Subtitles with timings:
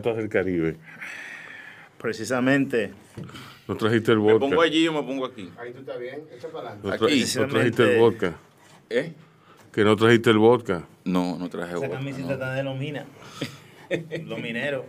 [0.00, 0.76] Piratas del Caribe.
[1.98, 2.92] Precisamente.
[3.66, 4.62] No trajiste el ¿Me pongo vodka.
[4.66, 5.50] allí o me pongo aquí?
[5.58, 6.88] Ahí tú estás bien, echa para adelante.
[6.88, 7.24] No, Aquí.
[7.38, 8.34] no trajiste el vodka.
[8.90, 9.12] ¿Eh?
[9.72, 10.84] Que no trajiste el vodka.
[11.04, 12.32] No, no traje Esa vodka, camiseta no.
[12.34, 13.04] está de los minas.
[14.24, 14.84] los mineros.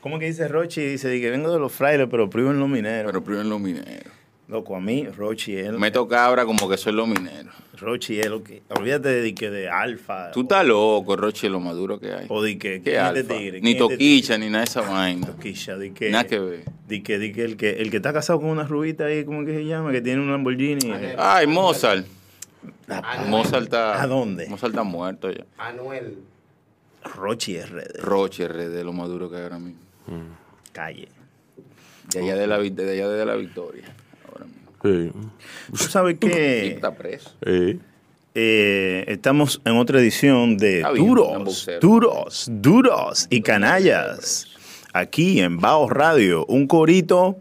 [0.00, 0.82] ¿Cómo que dice Rochi?
[0.82, 3.10] Dice di que vengo de los frailes, pero privo en los mineros.
[3.10, 4.12] Pero primero en los mineros.
[4.52, 5.72] Loco, a mí, Rochi es.
[5.72, 7.54] Me toca ahora como que soy los mineros.
[7.78, 8.62] Rochi es lo que.
[8.68, 10.30] Olvídate de, que de alfa.
[10.30, 12.26] Tú estás loco, Roche, lo más duro que hay.
[12.28, 12.82] O di que.
[12.82, 13.34] ¿Qué ¿quién es de alfa?
[13.34, 13.60] tigre?
[13.62, 15.26] Ni ¿Quién es de toquicha, ni nada de esa vaina.
[15.26, 16.10] Toquilla, di que.
[16.10, 16.64] Nada que ver.
[16.86, 19.46] Di que, di que el que el que está casado con una rubita ahí, ¿cómo
[19.46, 19.90] que se llama?
[19.90, 20.90] Que tiene un Lamborghini.
[20.90, 21.16] Anuel.
[21.18, 22.06] Ay, Mozart.
[22.88, 23.30] Anuel.
[23.30, 24.02] Mozart está...
[24.02, 24.48] ¿A dónde?
[24.48, 25.46] Mozart está muerto ya.
[25.56, 26.18] Anuel.
[27.16, 27.88] Rochi es red.
[28.00, 29.80] Roche, RD, lo más duro que hay ahora mismo.
[30.72, 31.08] Calle.
[32.12, 33.84] De allá de la, de allá de la victoria.
[34.82, 35.12] Sí.
[35.70, 37.30] Tú sabes Y que está preso.
[37.44, 37.80] Sí.
[38.34, 41.68] eh, estamos en otra edición de bien, Duros.
[41.80, 44.48] Duros, Duros y Canallas.
[44.92, 47.36] Aquí en Baos Radio, un corito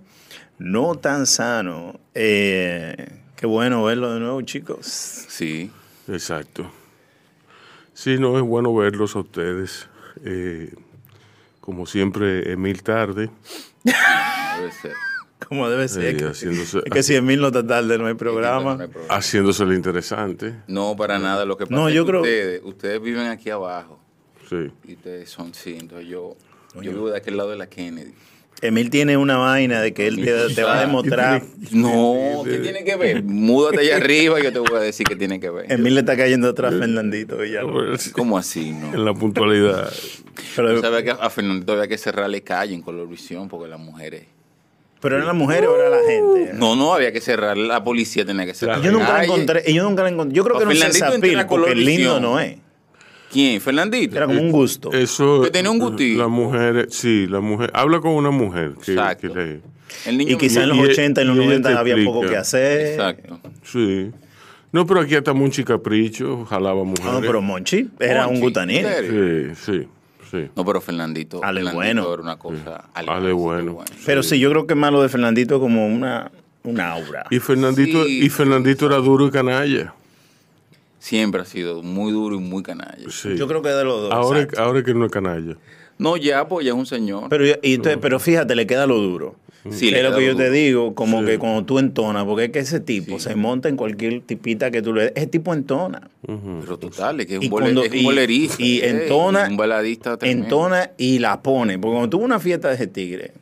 [0.59, 1.99] no tan sano.
[2.13, 4.85] Eh, qué bueno verlo de nuevo, chicos.
[4.85, 5.71] Sí.
[6.07, 6.71] Exacto.
[7.93, 9.87] Sí, no es bueno verlos a ustedes.
[10.23, 10.73] Eh,
[11.59, 13.29] como siempre, Emil tarde.
[13.83, 14.93] Debe ser.
[15.51, 16.15] Como debe ser.
[16.15, 18.75] Eh, que, haciéndose- es que si en mil no está tarde no hay programa.
[18.77, 19.13] No hay problema.
[19.13, 20.53] Haciéndoselo interesante.
[20.67, 21.43] No, para nada.
[21.43, 23.99] Lo que pasa No, es yo que creo- ustedes, ustedes viven aquí abajo.
[24.49, 24.71] Sí.
[24.87, 25.75] Y ustedes son, sí.
[25.77, 26.37] Entonces yo,
[26.75, 28.13] yo vivo de aquel lado de la Kennedy.
[28.61, 31.43] Emil tiene una vaina de que él te, te va a demostrar.
[31.71, 33.21] No, ¿qué tiene que ver?
[33.21, 35.69] Múdate allá arriba y yo te voy a decir qué tiene que ver.
[35.69, 37.35] Emil le está cayendo atrás a Fernandito.
[37.39, 38.07] Villalobos.
[38.13, 38.93] ¿Cómo así, no?
[38.93, 39.91] En la puntualidad.
[40.55, 44.27] Pero, sabes que a Fernandito había que cerrarle calle en Colorvisión porque las mujeres...
[45.01, 46.51] pero eran las mujeres o era la gente.
[46.53, 48.79] No, no, había que cerrar, la policía tenía que cerrar.
[48.79, 49.63] Y yo nunca la encontré.
[49.67, 50.35] Y yo nunca la encontré.
[50.35, 52.55] Yo creo que Pa' no se Fernandito entra sapil a porque Color lindo no es.
[53.31, 53.61] ¿Quién?
[53.61, 54.17] ¿Fernandito?
[54.17, 54.91] Era como un gusto.
[54.91, 55.41] Eso.
[55.41, 56.19] Que tenía un gustito.
[56.21, 57.71] La mujer, sí, la mujer.
[57.73, 58.73] Habla con una mujer.
[58.83, 59.33] Que, Exacto.
[59.33, 59.61] que le-
[60.05, 61.69] El niño Y quizá en los Y- y- 80 y en los y ella 90
[61.69, 62.87] te había poco que hacer.
[62.87, 63.39] Exacto.
[63.63, 64.11] sí.
[64.73, 67.11] No, pero aquí hasta Monchi Capricho jalaba mujeres.
[67.11, 68.85] No, pero Monchi era Monchi, un gutanil.
[68.85, 69.87] Sí, sí,
[70.31, 70.49] sí.
[70.55, 71.41] No, pero Fernandito.
[71.43, 72.13] Ale Fernandito bueno.
[72.13, 72.89] Era una cosa.
[72.95, 73.77] Ale bueno.
[74.05, 76.31] Pero sí, yo creo que es malo de Fernandito como una,
[76.63, 77.25] una aura.
[77.29, 78.23] Y Fernandito, Sí.
[78.25, 79.93] y Fernandito era duro y canalla.
[80.99, 83.09] Siempre ha sido muy duro y muy canalla.
[83.09, 83.35] Sí.
[83.35, 84.11] Yo creo que de los dos.
[84.11, 84.63] ahora, exacto.
[84.63, 85.55] ahora que no es canalla.
[85.97, 87.25] No, ya, pues ya es un señor.
[87.29, 89.35] Pero, y pero fíjate, le queda lo duro.
[89.69, 91.25] Sí, es lo que yo te digo, como Sí.
[91.27, 94.81] que cuando tú entonas, porque es que ese tipo se monta en cualquier tipita que
[94.81, 96.09] tú le des, ese tipo entona.
[96.25, 98.55] Pero total, es que es Y un, cuando- es un y- bolerista.
[98.59, 100.17] y eh, entona- Un baladista.
[100.21, 101.77] Entona y la pone.
[101.77, 103.33] Porque cuando tuvo una fiesta de ese tigre,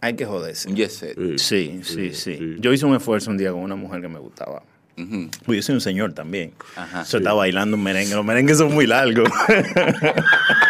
[0.00, 0.70] hay que joderse.
[0.70, 1.18] Un set.
[1.36, 4.62] Sí, sí, sí, Yo hice un esfuerzo un día con una mujer que me gustaba.
[4.96, 5.28] Ujú.
[5.44, 6.52] Pues yo soy un señor también.
[6.76, 7.02] Ajá.
[7.02, 8.14] Eso está bailando un merengue.
[8.14, 9.28] Los merengues son muy largos.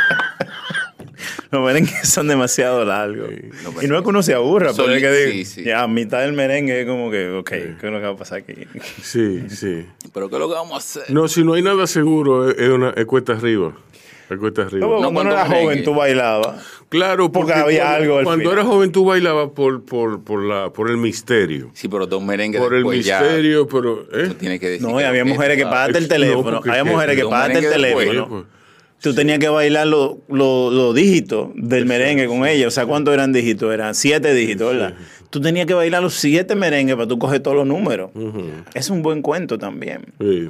[1.51, 3.31] Los merengues son demasiado largos.
[3.65, 5.65] No, y no es que uno se aburra, pero es que digo, sí, sí.
[5.65, 8.17] ya a mitad del merengue es como que, ok, ¿qué es lo que va a
[8.17, 8.55] pasar aquí?
[9.03, 9.87] Sí, sí.
[10.13, 11.15] Pero ¿qué es lo que vamos a hacer?
[11.15, 13.73] No, si no hay nada seguro, es, una, es cuesta arriba.
[14.29, 14.87] Es cuesta arriba.
[14.87, 15.65] No, cuando cuando uno era merengue.
[15.65, 16.67] joven, tú bailabas.
[16.91, 20.45] Claro, porque, Porque había cuando, algo al cuando eras joven tú bailabas por, por, por,
[20.45, 21.71] la, por el misterio.
[21.73, 23.21] Sí, pero dos merengues Por el después ya.
[23.21, 24.03] misterio, pero...
[24.13, 24.29] ¿eh?
[24.29, 24.87] Tú tienes que decir.
[24.87, 26.61] No, y había mujeres que pagaste el no, teléfono.
[26.67, 28.47] había mujeres que pagaste el teléfono.
[29.01, 32.67] Tú tenías que bailar los los- los dígitos del merengue con ella.
[32.67, 33.73] O sea, ¿cuántos eran dígitos?
[33.73, 34.95] Eran siete dígitos, ¿verdad?
[35.31, 38.11] Tú tenías que bailar los siete merengues para tú coger todos los números.
[38.75, 40.07] Es un buen cuento también.
[40.21, 40.47] Sí.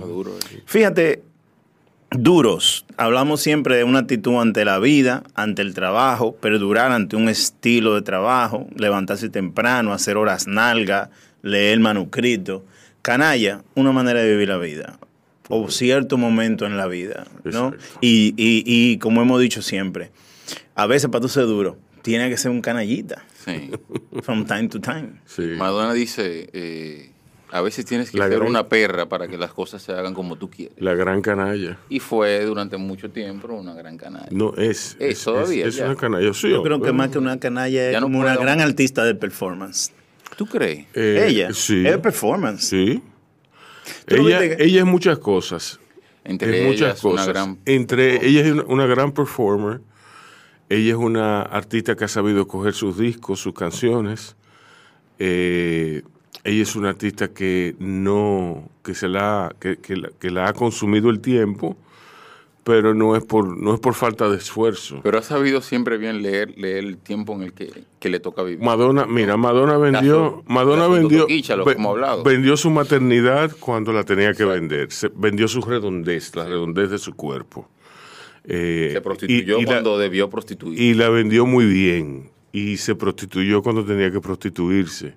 [0.66, 1.22] Fíjate,
[2.10, 2.86] duros.
[2.96, 7.94] Hablamos siempre de una actitud ante la vida, ante el trabajo, perdurar ante un estilo
[7.94, 11.10] de trabajo, levantarse temprano, hacer horas nalga,
[11.42, 12.64] leer manuscrito.
[13.02, 14.98] Canalla, una manera de vivir la vida.
[15.48, 17.72] O cierto momento en la vida, ¿no?
[18.00, 20.10] Y, y, y como hemos dicho siempre,
[20.74, 23.70] a veces para tú ser duro, tiene que ser un canallita, Sí.
[24.22, 25.20] from time to time.
[25.24, 25.42] Sí.
[25.56, 27.12] Madonna dice, eh,
[27.50, 30.12] a veces tienes que La ser gran- una perra para que las cosas se hagan
[30.12, 30.74] como tú quieres.
[30.78, 31.78] La gran canalla.
[31.88, 34.28] Y fue durante mucho tiempo una gran canalla.
[34.30, 34.96] No, es.
[35.00, 36.34] Es, todavía, es, una canalla.
[36.34, 39.16] Sí, Yo creo que más que una canalla es no como una gran artista del
[39.16, 39.92] performance.
[40.36, 40.86] ¿Tú crees?
[40.94, 41.86] Eh, ella Sí.
[41.86, 42.64] es performance.
[42.68, 43.02] Sí.
[44.06, 45.80] Ella, ella es muchas cosas.
[46.24, 47.28] Entre es muchas ellas, una cosas.
[47.28, 47.58] gran...
[47.64, 49.80] Entre ella es una, una gran performer.
[50.68, 54.36] Ella es una artista que ha sabido coger sus discos, sus canciones.
[55.18, 56.02] Eh,
[56.44, 61.20] ella es una artista que no, que se la, que, que la ha consumido el
[61.20, 61.76] tiempo,
[62.68, 65.00] pero no es por, no es por falta de esfuerzo.
[65.02, 68.42] Pero ha sabido siempre bien leer, leer el tiempo en el que, que le toca
[68.42, 68.62] vivir.
[68.62, 71.26] Madonna, mira, Madonna vendió, Caso- Madonna vendió,
[71.88, 72.22] hablado.
[72.24, 76.98] vendió su maternidad cuando la tenía que vender, Se- vendió su redondez, la redondez de
[76.98, 77.70] su cuerpo.
[78.44, 80.78] Eh, Se prostituyó y- y la- cuando debió prostituir.
[80.78, 85.14] y la vendió muy bien y se prostituyó cuando tenía que prostituirse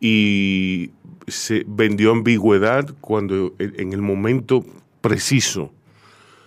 [0.00, 0.90] y
[1.28, 4.64] se vendió ambigüedad cuando en el momento
[5.00, 5.70] preciso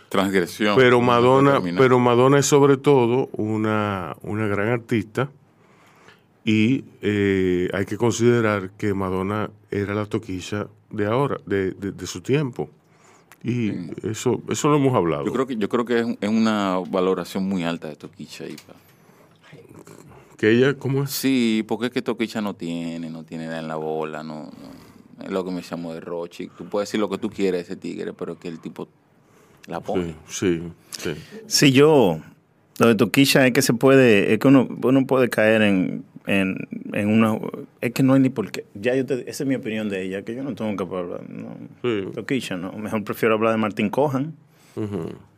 [0.09, 0.75] Transgresión.
[0.77, 5.29] pero Madonna pero Madonna es sobre todo una, una gran artista
[6.45, 12.07] y eh, hay que considerar que Madonna era la toquilla de ahora de, de- de
[12.07, 12.69] su tiempo
[13.43, 13.71] y
[14.07, 17.43] eso eso lo hemos hablado Yo creo que, yo creo que es, es una valoración
[17.47, 18.45] muy alta de Toquicha.
[20.37, 23.67] que ella cómo es Sí, porque es que Toquicha no tiene, no tiene nada en
[23.67, 24.43] la bola, no,
[25.19, 25.23] no.
[25.25, 26.47] es lo que me llamo de Rochi.
[26.57, 28.87] Tú puedes decir lo que tú quieras de ese tigre, pero es que el tipo
[29.67, 30.15] la pone.
[30.27, 30.61] sí
[30.97, 31.15] sí sí
[31.47, 32.19] Si yo,
[32.79, 36.67] lo de Toquilla es que se puede, es que uno, uno puede caer en, en,
[36.93, 37.37] en una,
[37.81, 40.03] es que no hay ni por qué, ya yo te, esa es mi opinión de
[40.03, 42.07] ella, que yo no tengo que hablar, no, Sí.
[42.13, 44.33] Toquilla, no, mejor prefiero hablar de Martín Cohan,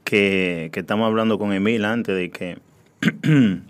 [0.03, 2.57] que, que estamos hablando con Emil antes de que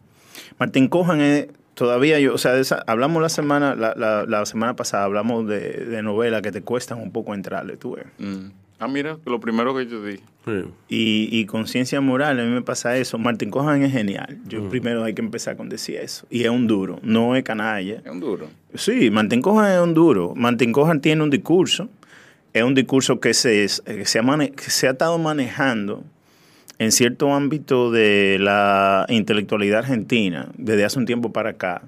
[0.59, 4.45] Martín Cohan es todavía yo, o sea, de esa- hablamos la semana, la, la, la
[4.45, 8.05] semana pasada, hablamos de, de novelas que te cuestan un poco entrarle, tú ves.
[8.17, 8.49] Mm.
[8.79, 10.23] Ah, mira, lo primero que yo dije.
[10.45, 10.63] Sí.
[10.87, 13.17] Y, y conciencia moral, a mí me pasa eso.
[13.17, 14.37] Martín Cohan es genial.
[14.47, 16.25] Yo primero hay que empezar con decir eso.
[16.29, 17.95] Y es un duro, no es canalla.
[18.05, 18.47] Es un duro.
[18.75, 20.33] Sí, Martín Cohan es un duro.
[20.35, 21.89] Martín Cohan tiene un discurso.
[22.53, 26.03] Es un discurso que se, que se, ha, mane- que se ha estado manejando
[26.79, 31.81] en cierto ámbito de la intelectualidad argentina desde hace un tiempo para acá.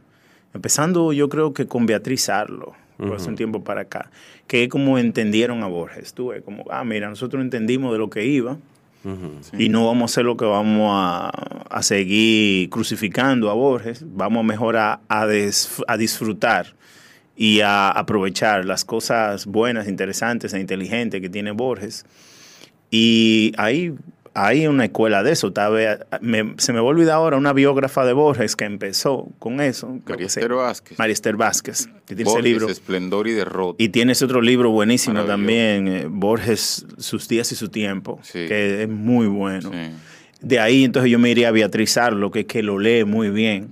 [0.54, 2.74] Empezando yo creo que con Beatriz Arlo,
[3.08, 4.12] por hace un tiempo para acá,
[4.48, 6.14] que es como entendieron a Borges.
[6.14, 8.58] Tú ves, como, ah, mira, nosotros entendimos de lo que iba
[9.58, 14.46] y no vamos a hacer lo que vamos a, a seguir crucificando a Borges, vamos
[14.46, 16.76] mejor a, a, des- a disfrutar
[17.36, 22.06] y a aprovechar las cosas buenas, interesantes e inteligentes que tiene Borges.
[22.92, 23.94] Y ahí
[24.34, 25.52] hay una escuela de eso.
[25.54, 29.60] Bea- me- se me va a olvidar ahora una biógrafa de Borges que empezó con
[29.62, 30.00] eso.
[30.18, 30.98] Esther Vázquez.
[30.98, 32.70] María Esther Vázquez, que tiene ese Borges, libro.
[32.70, 33.84] Esplendor y Derrota.
[33.84, 38.48] Y tiene ese otro libro buenísimo también, eh, Borges, Sus días y su tiempo, Sí.
[38.48, 39.72] que es muy bueno.
[39.72, 39.92] Sí.
[40.42, 43.30] De ahí entonces yo me iría a Beatriz Arlo, que es que lo lee muy
[43.30, 43.70] bien.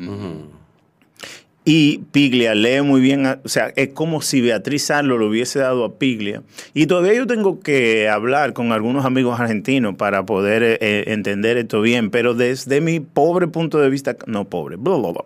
[1.71, 5.86] Y Piglia lee muy bien, o sea, es como si Beatriz Arlo lo hubiese dado
[5.86, 6.42] a Piglia.
[6.74, 11.57] Y todavía yo tengo que hablar con algunos amigos argentinos para poder eh, eh, entender
[11.57, 15.25] esto bien, pero desde mi pobre punto de vista, no pobre, bla, bla, bla.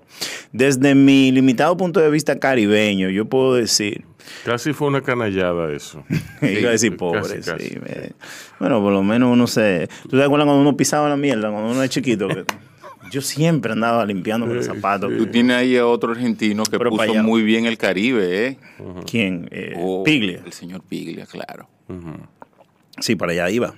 [0.52, 4.04] desde mi limitado punto de vista caribeño, yo puedo decir,
[4.44, 6.04] casi fue una canallada eso
[6.42, 7.70] Iba a decir casi, pobre, casi.
[7.70, 7.78] sí.
[7.80, 8.12] me-
[8.60, 9.88] Bueno, por lo menos uno se...
[10.10, 12.28] ¿Tú te acuerdas cuando uno pisaba la mierda, cuando uno es chiquito?
[12.28, 12.44] Que-
[13.14, 15.16] yo siempre andaba limpiando con los zapatos.
[15.16, 17.22] Tú tienes ahí a otro argentino que Pero puso allá.
[17.22, 18.58] muy bien el Caribe, ¿eh?
[19.10, 19.48] ¿Quién?
[19.52, 20.42] Eh, Oh, Piglia.
[20.44, 21.70] El señor Piglia, claro.
[23.00, 23.76] Sí, para allá iba.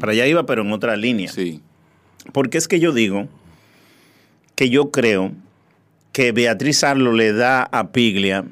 [0.00, 1.30] Para allá iba, pero en otra línea.
[1.30, 1.34] Mm.
[1.34, 1.60] Sí.
[2.32, 3.28] Porque es que yo digo
[4.54, 5.32] que yo creo
[6.12, 8.44] que Beatriz Arlo le da a Piglia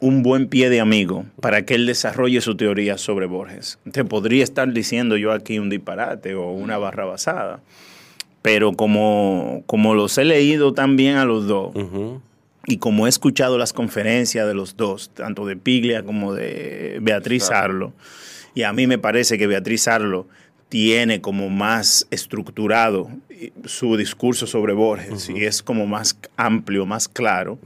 [0.00, 3.78] un buen pie de amigo para que él desarrolle su teoría sobre Borges.
[3.92, 7.60] Te podría estar diciendo yo aquí un disparate o una barra basada,
[8.48, 11.74] pero como, como los he leído también a los dos
[12.64, 17.50] y como he escuchado las conferencias de los dos, tanto de Piglia como de Beatriz
[17.50, 17.92] Arlo,
[18.54, 20.26] y a mí me parece que Beatriz Arlo
[20.70, 27.06] tiene como más estructurado eh, su discurso sobre Borges y es como más amplio, más
[27.06, 27.58] claro,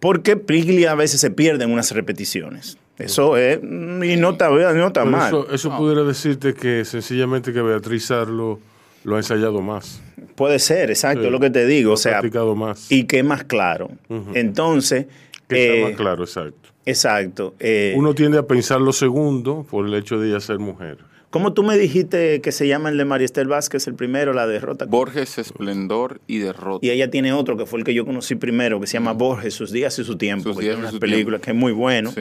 [0.00, 2.78] porque Piglia a veces se pierde en unas repeticiones.
[2.96, 5.26] Eso es, y no está, no está mal.
[5.26, 8.60] eso, eso pudiera decirte que sencillamente que Beatriz Arlo
[9.04, 10.00] lo ha ensayado más
[10.34, 11.26] Puede ser, exacto, Sí.
[11.26, 11.88] es lo que te digo.
[11.88, 13.90] lo O ha sea, practicado más y que es más claro.
[14.34, 15.06] Entonces,
[15.48, 17.54] que está eh, más claro exacto exacto.
[17.60, 20.98] eh, uno tiende a pensar lo segundo por el hecho de ella ser mujer
[21.32, 24.46] ¿Cómo tú me dijiste que se llama el de María Esther Vázquez, el primero, la
[24.46, 24.84] derrota?
[24.84, 26.84] Borges, Esplendor y Derrota.
[26.86, 29.54] Y ella tiene otro que fue el que yo conocí primero, que se llama Borges,
[29.54, 30.50] sus días y su tiempo.
[30.50, 31.44] Sus que días tiene y películas tiempo.
[31.46, 32.10] que es muy bueno.
[32.10, 32.20] Sí.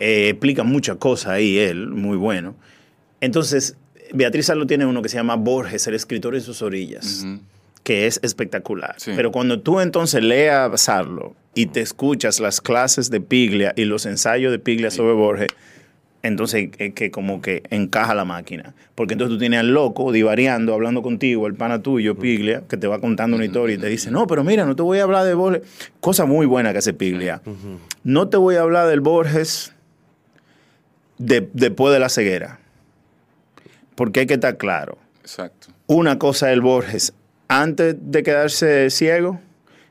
[0.00, 2.54] Eh, explica muchas cosas ahí él, muy bueno.
[3.20, 3.76] Entonces,
[4.12, 7.26] Beatriz Arlo tiene uno que se llama Borges, el escritor en sus orillas,
[7.82, 8.94] que es espectacular.
[8.98, 9.12] Sí.
[9.16, 14.06] Pero cuando tú entonces leas Arlo y te escuchas las clases de Piglia y los
[14.06, 15.48] ensayos de Piglia sobre Borges,
[16.22, 18.74] entonces es que como que encaja la máquina.
[18.94, 22.86] Porque entonces tú tienes al loco divariando, hablando contigo, el pana tuyo, Piglia, que te
[22.86, 25.24] va contando una historia y te dice, no, pero mira, no te voy a hablar
[25.24, 25.62] de Borges.
[26.00, 27.42] Cosa muy buena que hace Piglia.
[28.04, 29.72] No te voy a hablar del Borges
[31.18, 32.60] de- después de la ceguera.
[33.94, 34.98] Porque hay que estar claro.
[35.20, 35.68] Exacto.
[35.86, 37.12] Una cosa es el Borges
[37.48, 39.40] antes de quedarse ciego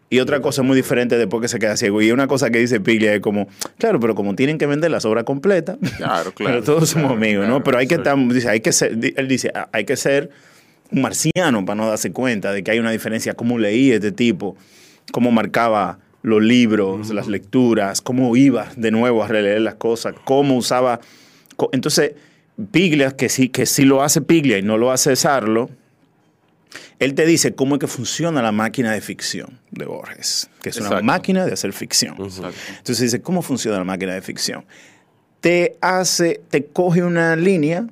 [0.09, 2.01] y otra cosa muy diferente después que se queda ciego.
[2.01, 5.05] Y una cosa que dice Piglia es como, claro, pero como tienen que vender las
[5.05, 6.35] obras completas, Claro, claro.
[6.35, 7.59] pero todos somos claro, amigos, claro.
[7.59, 7.63] ¿no?
[7.63, 10.29] Pero hay que estar, dice, hay que ser, él dice, "Ah, hay que ser
[10.91, 14.57] un marciano para no darse cuenta de que hay una diferencia, cómo leía este tipo,
[15.13, 20.57] cómo marcaba los libros, las lecturas, cómo iba de nuevo a releer las cosas, cómo
[20.57, 20.99] usaba...
[21.71, 22.13] Entonces,
[22.61, 25.69] Piglia, que sí, que sí lo hace Piglia y no lo hace Sarlo,
[26.99, 30.77] él te dice cómo es que funciona la máquina de ficción de Borges, que es
[30.77, 32.15] una máquina de hacer ficción.
[32.19, 32.55] Exacto.
[32.69, 34.65] Entonces dice, ¿cómo funciona la máquina de ficción?
[35.39, 37.87] Te hace, te coge una línea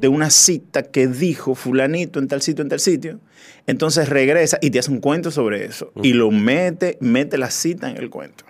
[0.00, 3.20] de una cita que dijo fulanito en tal sitio, en tal sitio,
[3.66, 7.90] entonces regresa y te hace un cuento sobre eso y lo mete, mete la cita
[7.90, 8.44] en el cuento.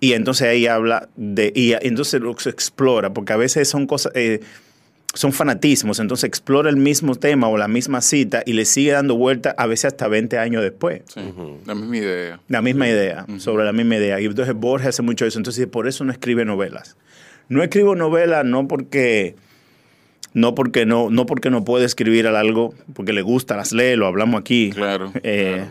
[0.00, 4.12] Y entonces ahí habla de, y entonces lo se explora, porque a veces son cosas,
[4.14, 4.40] eh,
[5.14, 9.16] son fanatismos, entonces explora el mismo tema o la misma cita y le sigue dando
[9.16, 11.02] vuelta a veces hasta 20 años después.
[11.12, 11.20] Sí,
[11.66, 12.40] la misma idea.
[12.48, 14.20] La misma idea, sobre la misma idea.
[14.20, 15.38] Y entonces Borges hace mucho eso.
[15.38, 16.96] Entonces por eso no escribe novelas.
[17.48, 19.34] No escribo novelas no porque
[20.32, 24.06] no porque no, no porque no puede escribir algo, porque le gusta, las lee, lo
[24.06, 24.70] hablamos aquí.
[24.70, 25.12] Claro.
[25.24, 25.66] Eh,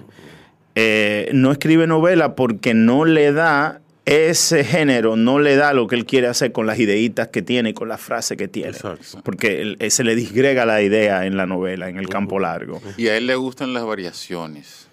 [0.82, 5.96] eh, no escribe novela porque no le da ese género, no le da lo que
[5.96, 8.70] él quiere hacer con las ideitas que tiene y con las frases que tiene.
[8.70, 9.22] Exacto.
[9.24, 12.82] Porque él- eh, se le disgrega la idea en la novela, en el campo largo.
[12.98, 14.88] Y a él le gustan las variaciones.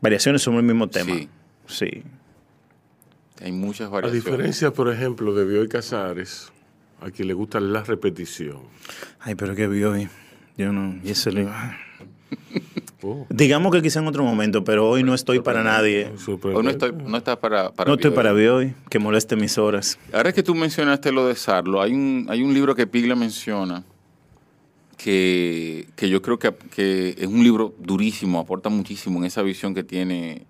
[0.00, 1.14] Variaciones sobre el mismo tema.
[1.14, 1.28] Sí.
[1.66, 2.02] Sí.
[3.42, 4.24] Hay muchas A variaciones.
[4.24, 6.52] diferencia, por ejemplo, de Bioy Casares,
[7.00, 8.58] a quien le gusta la repetición.
[9.18, 10.08] Ay, pero qué vio hoy.
[10.56, 11.00] Yo no.
[11.02, 11.48] Y eso le
[13.04, 16.10] Oh, Digamos que quizá en otro momento, pero hoy no estoy para nadie.
[16.42, 18.22] Hoy no, estoy, no estás para, para No estoy video.
[18.22, 19.98] para hoy, que moleste mis horas.
[20.12, 23.84] Ahora que tú mencionaste lo de Sarlo, hay un, hay un libro que Piglia menciona
[24.96, 29.74] que, que yo creo que, que es un libro durísimo, aporta muchísimo en esa visión
[29.74, 30.46] que tiene,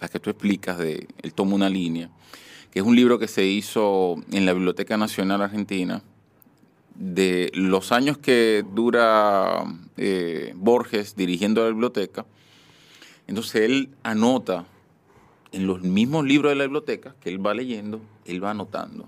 [0.00, 2.10] la que tú explicas de Él toma una línea,
[2.70, 6.02] que es un libro que se hizo en la Biblioteca Nacional Argentina
[6.98, 9.64] de los años que dura
[9.96, 12.26] eh, Borges dirigiendo la biblioteca.
[13.26, 14.66] Entonces él anota
[15.52, 19.04] en los mismos libros de la biblioteca que él va leyendo, él va anotando.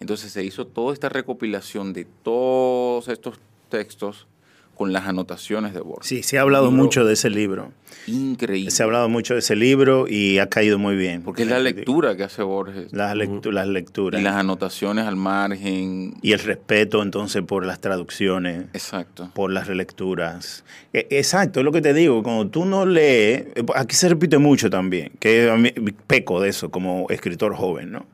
[0.00, 4.26] Entonces se hizo toda esta recopilación de todos estos textos
[4.74, 6.06] con las anotaciones de Borges.
[6.08, 7.72] Sí, se ha hablado mucho de ese libro.
[8.06, 8.70] Increíble.
[8.70, 11.22] Se ha hablado mucho de ese libro y ha caído muy bien.
[11.22, 12.92] Porque es la lectura que hace Borges.
[12.92, 14.20] Las, lectu- las lecturas.
[14.20, 16.14] y las anotaciones al margen.
[16.20, 19.30] Y el respeto entonces por las traducciones, Exacto.
[19.34, 20.64] por las relecturas.
[20.92, 22.22] E- Exacto, es lo que te digo.
[22.22, 25.70] Cuando tú no lees, eh, aquí se repite mucho también, que a mí
[26.06, 28.06] peco de eso como escritor joven, ¿no?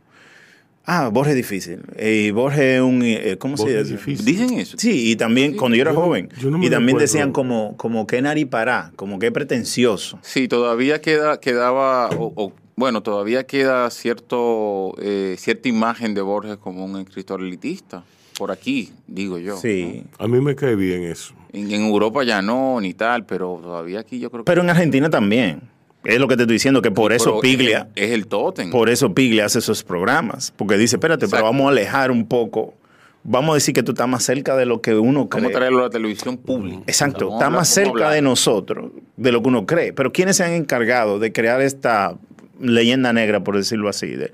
[0.86, 1.80] Ah, Borges es difícil.
[2.00, 3.02] Y Borges es un...
[3.02, 3.96] eh, ¿Cómo se Borges es dice?
[3.98, 4.24] difícil.
[4.26, 4.76] Dicen eso.
[4.78, 6.28] Sí, y también cuando yo era Yo no- joven.
[6.40, 7.00] yo no me y también recuerdo.
[7.12, 10.18] decían como, como que naripará, como que pretencioso.
[10.22, 16.56] Sí, todavía queda, quedaba, o, o, bueno, todavía queda cierto, eh, cierta imagen de Borges
[16.56, 18.02] como un escritor elitista.
[18.38, 19.58] Por aquí, digo yo.
[19.58, 20.04] Sí.
[20.18, 21.34] A mí me cae bien eso.
[21.52, 24.46] En, en Europa ya no, ni tal, pero todavía aquí yo creo que...
[24.46, 25.60] Pero en Argentina también.
[26.04, 28.70] Es lo que te estoy diciendo, que por eso Piglia, Es, es el tótem.
[28.70, 30.52] por eso Piglia hace esos programas.
[30.56, 32.74] Porque dice, espérate, pero vamos a alejar un poco.
[33.22, 35.42] Vamos a decir que tú estás más cerca de lo que uno cree.
[35.42, 36.80] Vamos a traerlo a la televisión pública.
[36.86, 38.12] Exacto, está más cerca hablar.
[38.14, 39.92] de nosotros, de lo que uno cree.
[39.92, 42.14] Pero ¿quiénes se han encargado de crear esta
[42.58, 44.06] leyenda negra, por decirlo así?
[44.06, 44.32] De-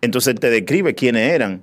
[0.00, 1.62] entonces te describe quiénes eran.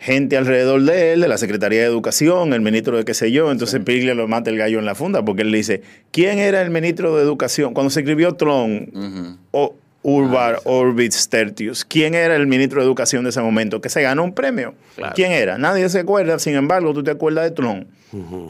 [0.00, 3.52] Gente alrededor de él, de la Secretaría de Educación, el ministro de qué sé yo.
[3.52, 6.70] Entonces Piglia lo mata el gallo en la funda porque él dice, ¿quién era el
[6.70, 7.74] ministro de Educación?
[7.74, 11.84] Cuando se escribió Tron, o Urbar Orbitz Tertius.
[11.84, 14.74] ¿Quién era el ministro de Educación de ese momento que se ganó un premio?
[14.96, 15.12] Claro.
[15.14, 15.58] ¿Quién era?
[15.58, 17.86] Nadie se acuerda, sin embargo, tú te acuerdas de Tlón,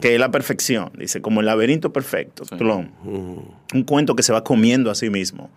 [0.01, 2.55] que es la perfección, dice, como el laberinto perfecto, Sí.
[2.55, 2.91] Tlón.
[3.03, 5.49] Un cuento que se va comiendo a sí mismo.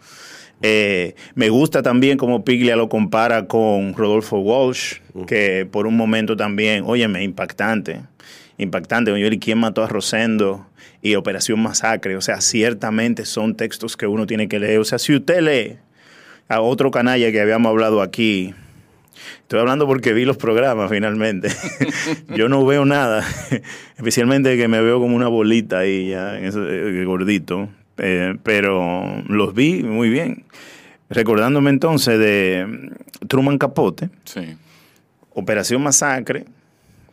[0.67, 4.95] Eh, me gusta también como Piglia lo compara con Rodolfo Walsh,
[5.27, 8.01] que por un momento también, óyeme, impactante,
[8.57, 9.13] impactante.
[9.15, 10.67] ¿y quién mató a Rosendo?
[11.03, 12.17] Y Operación Masacre.
[12.17, 14.79] O sea, ciertamente son textos que uno tiene que leer.
[14.79, 15.77] O sea, si usted lee
[16.49, 18.55] a otro canalla que habíamos hablado aquí,
[19.43, 21.49] Estoy hablando porque vi los programas finalmente.
[22.35, 23.23] Yo no veo nada,
[23.97, 27.69] especialmente que me veo como una bolita ahí, ya, eh, gordito.
[27.99, 30.45] Eh, pero los vi muy bien.
[31.11, 34.57] Recordándome entonces de mm, Truman Capote, Sí.
[35.35, 36.47] Operación Masacre,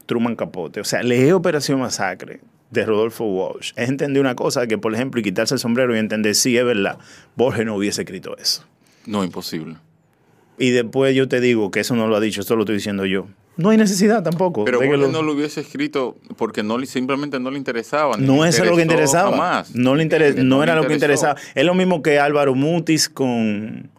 [0.05, 0.79] Truman Capote.
[0.79, 3.73] O sea, leí Operación Masacre de Rodolfo Walsh.
[3.75, 6.65] Es entender una cosa que, por ejemplo, y quitarse el sombrero y entender, sí, es
[6.65, 6.97] verdad,
[7.35, 8.65] Borges no hubiese escrito eso.
[9.05, 9.75] No, imposible.
[10.57, 13.05] Y después yo te digo que eso no lo ha dicho, esto lo estoy diciendo
[13.05, 13.27] yo.
[13.57, 14.63] No hay necesidad tampoco.
[14.65, 17.57] Pero de que Borges lo- no lo hubiese escrito porque no le- simplemente no le
[17.57, 18.15] interesaba.
[18.17, 19.31] No es lo que interesaba.
[19.31, 19.75] jamás.
[19.75, 21.35] No, le interes- no era lo que interesaba.
[21.53, 23.89] Es lo mismo que Álvaro Mutis con,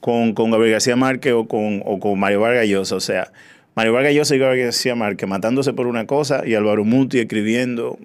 [0.00, 2.96] con, con Gabriel García Márquez o con, o con Mario Vargas Llosa.
[2.96, 3.30] O sea,
[3.76, 7.98] Mario Vargas Llosa y Gabriel García Márquez matándose por una cosa y Álvaro Mutis escribiendo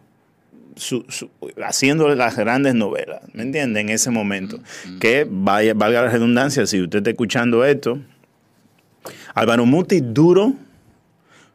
[0.76, 1.30] su- su-
[1.66, 3.80] haciendo las grandes novelas, ¿me entiende?
[3.80, 4.60] En ese momento.
[5.00, 8.00] Que vaya, valga la redundancia, si usted está escuchando esto,
[9.34, 10.54] Álvaro Muti duro,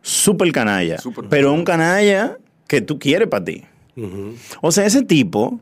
[0.04, 0.98] súper canalla,
[1.30, 2.36] pero un canalla
[2.68, 3.64] que tú quieres para ti.
[4.60, 5.58] O sea, ese tipo,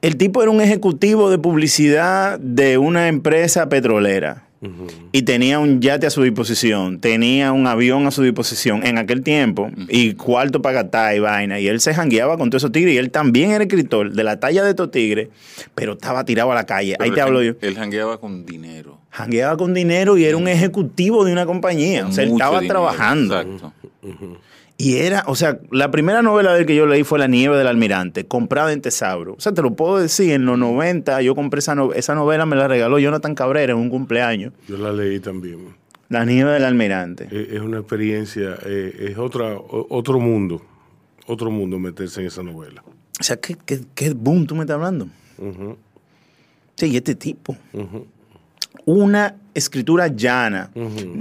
[0.00, 4.44] el tipo era un ejecutivo de publicidad de una empresa petrolera.
[5.12, 9.22] Y tenía un yate a su disposición, tenía un avión a su disposición en aquel
[9.22, 11.60] tiempo, y cuarto para gastar y vaina.
[11.60, 12.94] Y él se jangueaba con todos esos tigres.
[12.94, 15.28] Y él también era escritor de la talla de estos tigres,
[15.74, 16.96] pero estaba tirado a la calle.
[16.98, 17.52] Ahí te hablo yo.
[17.60, 18.95] Él jangueaba con dinero.
[19.16, 22.02] Jangueaba con dinero y era un ejecutivo de una compañía.
[22.02, 22.80] con o sea, él mucho estaba dinero.
[22.80, 23.40] trabajando.
[23.40, 23.82] Exacto.
[24.78, 27.56] Y era, o sea, la primera novela de él que yo leí fue La nieve
[27.56, 29.32] del almirante, comprada en Tesauro.
[29.32, 32.44] O sea, te lo puedo decir, en los 90 yo compré esa, no- esa novela,
[32.44, 34.52] me la regaló Jonathan Cabrera en un cumpleaños.
[34.68, 35.74] Yo la leí también.
[36.10, 37.26] La nieve del almirante.
[37.30, 40.60] Eh, Es una experiencia, eh, es otra, otro mundo,
[41.26, 42.84] otro mundo meterse en esa novela.
[43.18, 45.08] O sea, ¿qué, qué, qué boom tú me estás hablando?
[45.38, 45.78] Ujú,
[46.76, 47.56] Sí, y este tipo.
[47.72, 48.06] ujú.
[48.88, 50.70] Una escritura llana,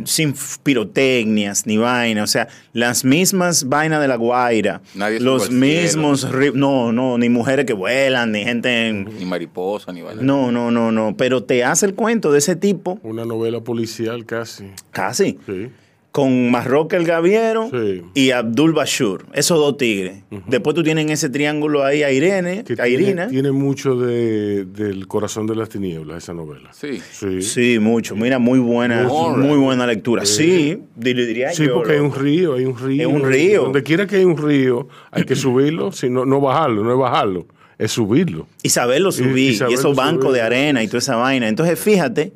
[0.04, 2.22] sin pirotecnias ni vaina.
[2.24, 4.82] O sea, las mismas vainas de la Guaira.
[4.94, 6.30] Nadie los mismos.
[6.32, 9.06] ri- No, no, ni mujeres que vuelan, ni gente en.
[9.18, 10.22] Ni mariposa, ni vaina.
[10.22, 11.16] No, no, no, no.
[11.18, 14.66] Pero te hace el cuento de ese tipo, Una novela policial casi.
[14.92, 15.70] casi, Sí.
[16.16, 18.02] Con Marroque el Gaviero Sí.
[18.14, 20.24] y Abdul Bashur, esos dos tigres.
[20.48, 23.28] Después tú tienes ese triángulo ahí a Irene, Que a Irina.
[23.28, 26.70] tiene, tiene mucho de, del corazón de las tinieblas, esa novela.
[26.72, 27.02] Sí.
[27.12, 27.42] Sí.
[27.42, 28.16] Sí, mucho.
[28.16, 30.26] Mira, muy buena, muy buena lectura.
[30.26, 31.74] Sí, di- diría Sí, yo.
[31.74, 33.10] porque hay un río, hay un río.
[33.10, 33.64] Es un río.
[33.64, 36.98] Donde quiera que hay un río, hay que subirlo, si no, no bajarlo, no es
[36.98, 37.46] bajarlo,
[37.78, 38.48] es subirlo.
[38.64, 41.50] Y saberlo subir, y, saberlo esos bancos de arena y toda esa vaina.
[41.50, 42.32] Entonces, fíjate,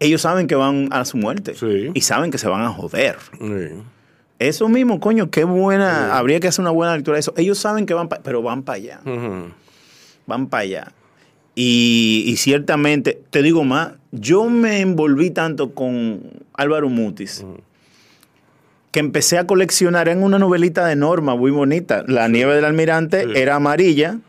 [0.00, 1.54] ellos saben que van a su muerte.
[1.54, 1.90] Sí.
[1.94, 3.16] Y saben que se van a joder.
[3.38, 3.82] Sí.
[4.38, 6.16] Eso mismo, coño, qué buena.
[6.16, 7.32] Habría que hacer una buena lectura de eso.
[7.36, 9.00] Ellos saben que van para pero van para allá.
[10.26, 10.92] Van para allá.
[11.54, 16.20] Y, y ciertamente, te digo más, yo me envolví tanto con
[16.52, 17.44] Álvaro Mutis
[18.96, 22.02] que empecé a coleccionar en una novelita de Norma muy bonita.
[22.08, 24.20] La nieve del almirante era amarilla,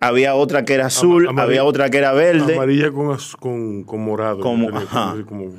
[0.00, 4.00] había otra que era azul, amarilla- había otra que era verde, Amarilla con, con, con
[4.04, 4.40] morado.
[4.40, 5.16] Como- ajá.
[5.26, 5.54] como-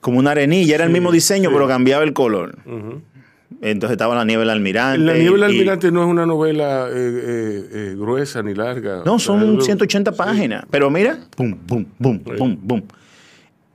[0.00, 1.54] como una arenilla, era el mismo diseño, sí.
[1.54, 2.56] pero cambiaba el color.
[3.60, 4.98] Entonces estaba la nieve del almirante.
[4.98, 9.02] La niebla y- almirante no es una novela eh, eh, eh, gruesa ni larga.
[9.04, 10.16] No, son es- 180 sí.
[10.16, 10.64] páginas.
[10.70, 12.82] Pero mira, pum, pum, pum, pum, pum.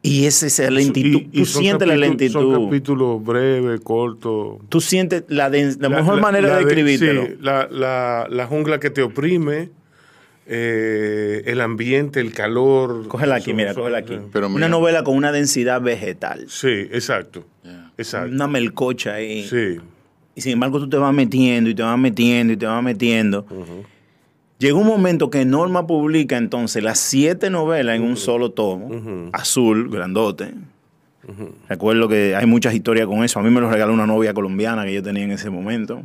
[0.06, 1.22] Y esa es la lentitud.
[1.22, 2.34] Y- y Tú sientes la lentitud.
[2.54, 4.60] Son capítulos breves, cortos.
[4.70, 7.26] Tú sientes la, den- la La- mejor la- manera la de escribírtelo.
[7.26, 9.70] sí, la, la- la jungla que te oprime,
[10.48, 13.08] eh, el ambiente, el calor.
[13.08, 14.18] Cógela aquí, son- mira, son- cógela aquí.
[14.32, 16.46] Pero una novela con una densidad vegetal.
[16.50, 17.44] Sí, exacto.
[17.98, 18.32] Exacto.
[18.34, 19.44] Una melcocha ahí.
[19.48, 19.78] Sí.
[20.36, 23.46] Y sin embargo tú te vas metiendo y te vas metiendo y te vas metiendo.
[24.58, 29.89] Llega un momento que Norma publica entonces las siete novelas en un solo tomo, azul,
[29.89, 30.54] grandote.
[31.68, 33.39] Recuerdo que hay muchas historias con eso.
[33.39, 36.04] A mí me lo regaló una novia colombiana que yo tenía en ese momento.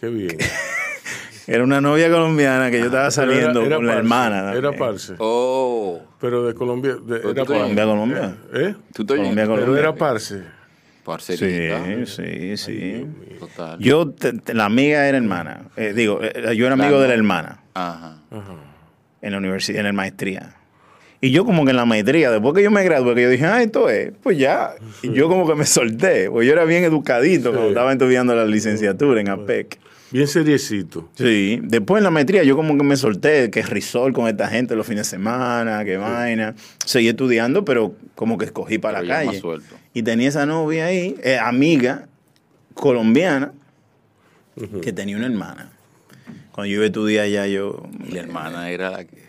[0.00, 0.36] Qué bien.
[1.46, 4.52] Era una novia colombiana que yo estaba Pero saliendo era- era con la parce, hermana.
[4.52, 5.14] Era parce.
[5.18, 5.98] Oh.
[6.20, 6.96] Pero de Colombia.
[6.96, 7.84] de- Pero era Colombia.
[7.86, 8.36] Colombia.
[8.52, 8.74] ¿Eh?
[8.92, 9.48] ¿Tú te Colombia, oyes?
[9.48, 9.80] Pero Colombia.
[9.80, 10.42] era parce.
[11.08, 11.84] Parcerita.
[12.04, 13.06] Sí, sí, sí.
[13.40, 13.78] Total.
[13.78, 15.62] Yo, te- te- la amiga era hermana.
[15.76, 18.18] Eh, digo, eh, yo era amigo de la hermana Ajá.
[19.22, 20.54] en la universidad, en la maestría.
[21.20, 23.46] Y yo como que en la maestría, después que yo me gradué, que yo dije,
[23.46, 24.74] ah, esto es, pues ya.
[25.02, 28.44] Y yo como que me solté, pues yo era bien educadito cuando estaba estudiando la
[28.44, 29.78] licenciatura en APEC.
[30.10, 31.08] Bien seriecito.
[31.14, 34.74] Sí, después en la maestría yo como que me solté, que risol con esta gente
[34.74, 36.54] los fines de semana, que vaina.
[36.84, 39.40] Seguí estudiando, pero como que escogí para Pero la calle.
[39.40, 39.74] suelto.
[39.92, 42.08] Y tenía esa novia ahí, eh, amiga
[42.74, 43.52] colombiana,
[44.82, 45.70] que tenía una hermana.
[46.52, 47.86] Cuando yo iba a estudiar allá, yo...
[48.10, 49.28] La hermana era la que.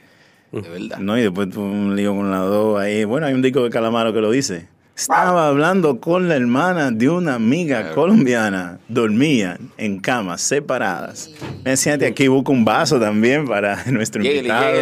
[0.52, 0.98] De verdad.
[0.98, 3.04] No, y después tuve un lío con las dos ahí.
[3.04, 4.68] Bueno, hay un disco de Calamaro que lo dice.
[5.00, 8.80] Estaba hablando con la hermana de una amiga colombiana.
[8.90, 11.30] Dormían en camas separadas.
[11.64, 14.82] Me decían, aquí busco un vaso también para nuestro invitado.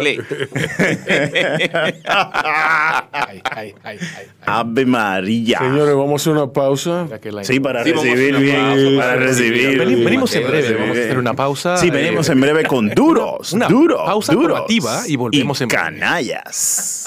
[3.12, 4.26] Ay, ay, ay, ay.
[4.44, 5.58] Ave María.
[5.58, 7.06] Señores, vamos a hacer una pausa.
[7.42, 8.96] Sí, para Sí, recibir bien.
[8.98, 9.78] para recibir.
[9.78, 11.76] Veni- venimos en breve, vamos a hacer una pausa.
[11.76, 13.52] Sí, venimos eh, en breve con duros.
[13.52, 14.00] una duros.
[14.04, 14.64] pausa duros.
[15.06, 15.82] y volvemos y en breve.
[15.84, 17.04] canallas.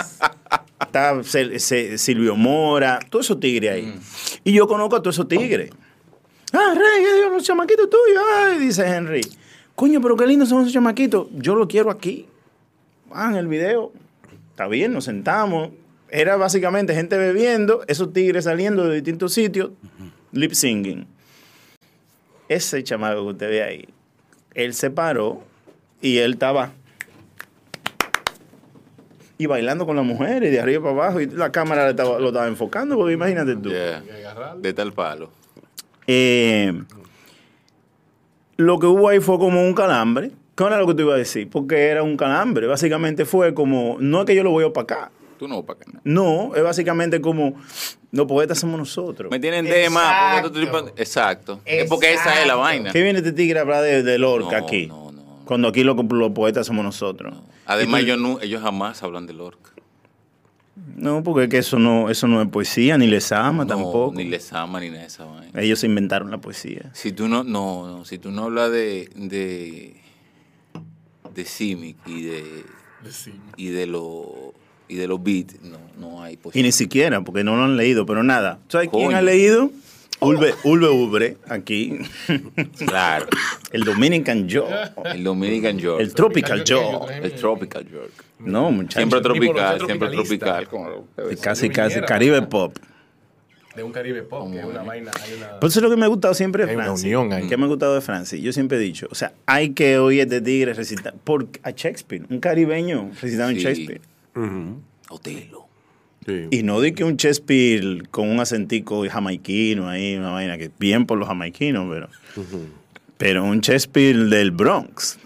[0.81, 3.83] Está Se- Se- Silvio Mora, todos esos tigres ahí.
[3.83, 3.99] Mm.
[4.45, 5.71] Y yo conozco a todos esos tigres.
[6.53, 8.23] Ah, Rey, los chamaquitos tuyos.
[8.35, 9.21] Ay, dice Henry.
[9.75, 11.27] Coño, pero qué lindos son esos chamaquitos.
[11.33, 12.25] Yo lo quiero aquí.
[13.11, 13.91] Ah, en el video.
[14.51, 15.69] Está bien, nos sentamos.
[16.09, 19.71] Era básicamente gente bebiendo, esos tigres saliendo de distintos sitios,
[20.33, 21.07] lip singing.
[22.49, 23.85] ese chamaco que usted ve ahí,
[24.53, 25.41] él se paró
[26.01, 26.73] y él estaba
[29.41, 32.27] y bailando con las mujeres de arriba para abajo y la cámara le estaba- lo
[32.27, 33.69] estaba enfocando, porque imagínate tú.
[33.69, 34.04] Yeah.
[34.60, 35.32] De tal palo.
[36.06, 36.71] Eh,
[38.58, 40.32] lo que hubo ahí fue como un calambre.
[40.56, 41.49] ¿Qué era lo que te iba a decir?
[41.49, 42.67] Porque era un calambre.
[42.67, 45.10] Básicamente fue como, no es que yo lo voy a opacar.
[45.39, 45.91] Tú no, para acá.
[46.04, 47.56] No, es básicamente como,
[48.12, 49.32] los poetas somos nosotros.
[49.32, 50.41] Me tienen de más.
[50.41, 51.62] porque tú tripas- Exacto.
[51.65, 52.91] Es porque esa es la vaina.
[52.91, 54.86] ¿Qué viene este tigre a hablar de, de Lorca No, aquí?
[54.86, 55.21] no, no.
[55.45, 57.34] Cuando aquí lo- los poetas somos nosotros.
[57.73, 59.71] Además, ellos, no- ellos jamás hablan de Lorca.
[60.95, 64.13] No, porque es que eso no, eso no es poesía, ni les ama No, tampoco.
[64.15, 65.62] Ni les ama ni nada de esa vaina.
[65.62, 66.89] Ellos se inventaron la poesía.
[66.93, 69.95] Si tú no, no, no, si tú no hablas de, de,
[71.36, 72.63] de Simic y de,
[73.57, 74.53] y de lo,
[74.88, 76.67] y de los beats, no, no hay Y posibilidad.
[76.67, 78.60] ni siquiera, porque no lo han leído, pero nada.
[78.69, 79.71] ¿Sabes quién ha leído?
[80.21, 81.97] Ulve, Ulve Ubre, aquí.
[82.86, 83.25] Claro.
[83.71, 84.69] El Dominican Joe.
[85.05, 85.99] El Dominican York.
[85.99, 87.15] El Tropical Joe.
[87.23, 88.12] El Tropical York.
[88.39, 88.95] No, muchachos.
[88.95, 90.67] Siempre tropical, siempre tropical.
[91.41, 91.89] Casi, casi.
[91.95, 92.49] viniera, Caribe ¿no?
[92.49, 92.77] Pop.
[93.75, 95.12] De un Caribe Pop, que es una vaina.
[95.23, 95.60] Hay una...
[95.60, 97.05] Por eso es lo que me ha gustado siempre de Hay una Francis.
[97.05, 97.47] unión ahí.
[97.47, 98.41] ¿Qué me ha gustado de Francis?
[98.41, 102.25] Yo siempre he dicho, o sea, hay que oír este tigre recitar por, a Shakespeare,
[102.29, 103.63] un caribeño recitando Sí.
[103.63, 104.01] Shakespeare.
[104.36, 104.81] Ujú.
[105.10, 105.67] Otelo.
[106.25, 106.47] Sí.
[106.51, 111.05] Y no di que un Shakespeare con un acentico jamaiquino ahí, una vaina que bien
[111.05, 112.10] por los jamaiquinos, pero.
[113.17, 115.19] Pero un Shakespeare del Bronx.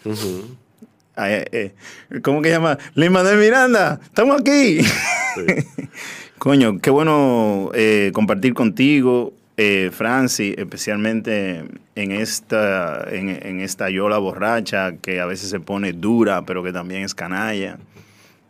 [1.17, 2.77] Eh, eh, ¿Cómo que se llama?
[2.93, 4.81] Lima de Miranda, estamos aquí.
[4.81, 5.85] Sí.
[6.37, 11.63] Coño, qué bueno eh, compartir contigo, eh, Francis, especialmente
[11.95, 16.73] en esta, en, en esta yola borracha que a veces se pone dura, pero que
[16.73, 17.77] también es canalla.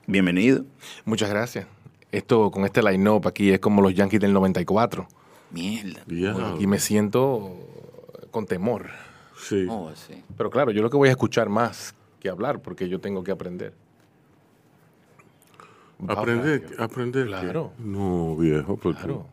[0.08, 0.66] Bienvenido.
[1.06, 1.68] Muchas gracias.
[2.16, 5.06] Esto con este line-up aquí es como los Yankees del 94.
[5.52, 6.02] Mierda.
[6.08, 6.56] Ya.
[6.60, 7.58] Y me siento
[8.32, 8.88] con temor.
[9.38, 9.68] Sí.
[9.70, 10.24] Oh, sí.
[10.38, 13.32] Pero claro, yo lo que voy a escuchar más que hablar porque yo tengo que
[13.32, 13.74] aprender.
[16.08, 17.28] Aprender, aprender.
[17.28, 17.74] Claro.
[17.80, 19.26] No, viejo, porque Claro.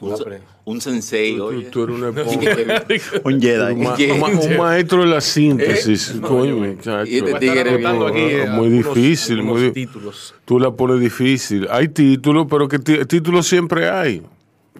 [0.00, 0.24] Un, Tú
[0.64, 1.64] un sensei, tú, oye.
[1.70, 2.08] tú eres una.
[2.10, 2.16] Un
[3.34, 3.72] un, Jedi.
[3.74, 3.82] un
[4.20, 6.10] ma- un maestro de la síntesis.
[6.10, 7.10] Eh, no, coño, muchacho.
[7.10, 8.28] y este tigre anotando vivo, aquí, ¿no?
[8.44, 10.34] eh, Muy difícil, algunos muy títulos.
[10.46, 11.66] Tú la pones difícil.
[11.70, 14.22] Hay títulos, pero que títulos siempre hay.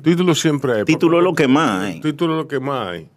[0.03, 0.85] Títulos siempre hay.
[0.85, 2.01] Título es lo que más hay.
[2.01, 3.09] Título es lo que más hay.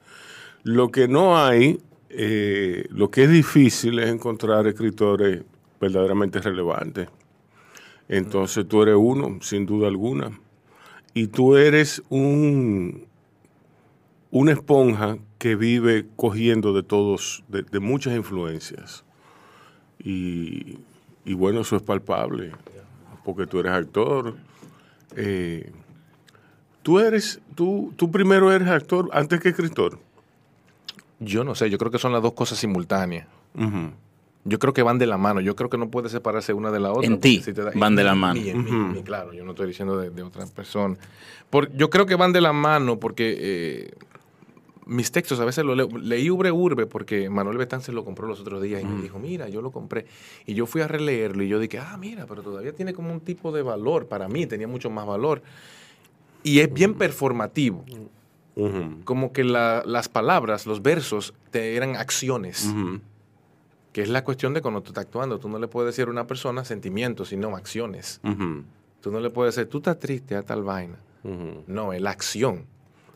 [0.63, 5.41] Lo que no hay, eh, lo que es difícil es encontrar escritores
[5.79, 7.07] verdaderamente relevantes.
[8.09, 10.31] Entonces tú eres uno, sin duda alguna.
[11.13, 13.05] Y tú eres un,
[14.31, 19.03] una esponja que vive cogiendo de todos, de, de muchas influencias.
[19.99, 20.79] Y,
[21.25, 22.51] y bueno, eso es palpable,
[23.23, 24.35] porque tú eres actor.
[25.15, 25.71] Eh,
[26.81, 29.99] tú eres, tú, tú primero eres actor antes que escritor.
[31.19, 33.27] Yo no sé, yo creo que son las dos cosas simultáneas.
[33.55, 33.91] Ujú.
[34.45, 35.39] Yo creo que van de la mano.
[35.41, 37.07] Yo creo que no puede separarse una de la otra.
[37.07, 38.39] En ti te da- van en de la mano.
[38.39, 40.97] y en mí, en mí, claro, yo no estoy diciendo de, de otra persona.
[41.49, 43.91] Por, yo creo que van de la mano porque eh,
[44.85, 45.87] mis textos a veces los leo.
[45.97, 49.17] Leí Urbe Urbe porque Manuel Betán se lo compró los otros días y me dijo,
[49.17, 50.07] mira, yo lo compré.
[50.45, 53.21] Y yo fui a releerlo y yo dije, ah, mira, pero todavía tiene como un
[53.21, 54.07] tipo de valor.
[54.07, 55.41] Para mí tenía mucho más valor.
[56.43, 57.85] Y es bien performativo.
[59.05, 62.65] Como que la- las palabras, los versos, te eran acciones.
[62.65, 62.99] Ujú.
[63.93, 65.39] Que es la cuestión de cuando tú estás actuando.
[65.39, 68.19] Tú no le puedes decir a una persona sentimientos, sino acciones.
[68.23, 68.63] Ujú.
[69.01, 70.97] Tú no le puedes decir, tú estás triste a tal vaina.
[71.67, 72.65] No, es la acción.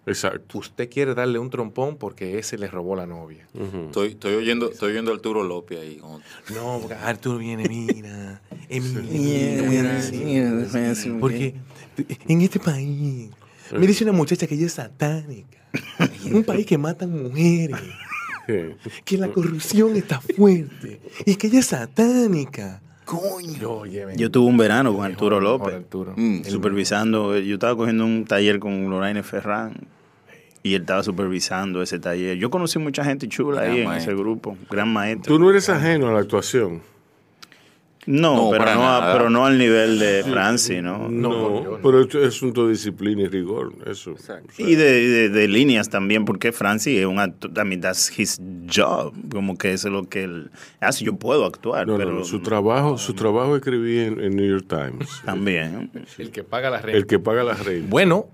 [0.05, 0.59] Exacto.
[0.59, 3.45] Usted quiere darle un trompón porque ese le robó la novia.
[3.87, 6.01] Estoy, estoy oyendo, estoy oyendo a Arturo López ahí.
[6.53, 8.41] No, porque Arturo viene, mira.
[8.69, 9.83] Es mi niño, voy a
[10.79, 11.17] decir.
[11.19, 11.55] Porque
[12.27, 13.29] en este país
[13.71, 15.57] me dice una muchacha que ella es satánica.
[16.31, 17.77] Un país que matan mujeres.
[19.03, 20.99] Que la corrupción está fuerte.
[21.25, 22.81] Y que ella es satánica.
[23.05, 23.71] Coño.
[23.71, 24.05] Oye.
[24.15, 25.75] Yo tuve un verano con Arturo López.
[25.75, 26.13] Arturo.
[26.15, 29.73] Mm, supervisando, yo estaba cogiendo un taller con Lorraine Ferran
[30.61, 32.37] y él estaba supervisando ese taller.
[32.37, 35.33] Yo conocí mucha gente chula Gran ahí en ese grupo, gran maestro.
[35.33, 36.81] Tú no eres ajeno a la actuación.
[38.07, 41.09] No, No, pero, no a- pero no al nivel de Francis, ¿no?
[41.09, 43.73] No, pero es es asunto de disciplina y rigor.
[43.85, 44.15] Eso.
[44.57, 48.39] Y de, de- de líneas también, porque Francis es un actor, I mean, that's his
[48.73, 51.03] job, como que eso es lo que él hace.
[51.03, 54.65] Yo puedo actuar, No, pero no, su trabajo, su trabajo escribí en, en New York
[54.69, 55.09] Times.
[55.25, 55.91] también.
[56.17, 56.97] El que paga la renta.
[56.97, 57.89] El que paga las reglas.
[57.89, 58.27] Bueno,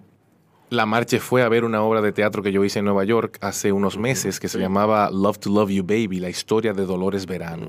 [0.74, 3.38] La Marche fue a ver una obra de teatro que yo hice en Nueva York
[3.42, 7.28] hace unos meses que se llamaba Love to Love You Baby, la historia de Dolores
[7.28, 7.68] Verano.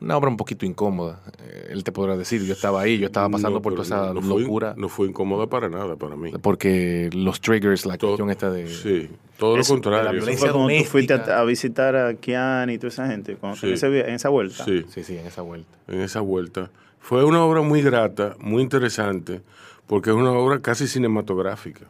[0.00, 1.22] Una obra un poquito incómoda.
[1.42, 4.12] Eh, él te podrá decir, yo estaba ahí, yo estaba pasando No, por toda esa
[4.12, 4.74] no- no fue- locura.
[4.76, 6.32] no fue incómoda para nada para mí.
[6.42, 8.68] Porque los triggers, la Todo- cuestión esta de...
[8.68, 10.10] Sí, todo lo Eso, la contrario.
[10.12, 13.56] violencia Fue cuando tú fuiste a, a visitar a Kian y toda esa gente cuando-
[13.58, 13.68] Sí.
[13.68, 14.64] en, ese en esa vuelta.
[14.66, 15.78] Sí, Sí, sí, en esa vuelta.
[15.88, 16.70] en esa vuelta.
[17.00, 19.40] Fue una obra muy grata, muy interesante,
[19.86, 21.86] porque es una obra casi cinematográfica.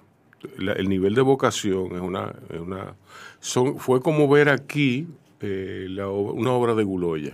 [0.59, 2.33] La- el nivel de vocación es una...
[2.53, 2.95] es una
[3.41, 5.07] son, fue como ver aquí
[5.41, 7.33] eh, la una obra de Guloya.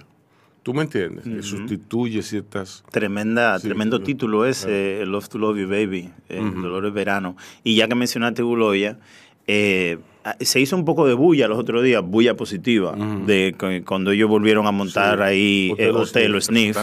[0.62, 1.24] ¿Tú me entiendes?
[1.24, 2.84] Que sustituye ciertas...
[2.90, 4.04] Tremenda, Sí, tremendo sí.
[4.04, 7.36] título ese, Love to Love You Baby, eh, Dolores Verano.
[7.64, 8.98] Y ya que mencionaste Guloya,
[9.46, 12.94] eh, ah, se hizo un poco de bulla los otros días, bulla positiva,
[13.26, 15.22] de cu- cuando ellos volvieron a montar Sí.
[15.24, 16.74] ahí eh, o Hotel o Sniff.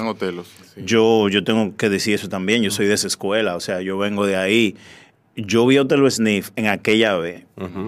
[0.84, 3.98] Yo, yo tengo que decir eso también, yo soy de esa escuela, o sea, yo
[3.98, 4.76] vengo de ahí.
[5.38, 7.44] Yo vi a Otelo Sniff en aquella vez,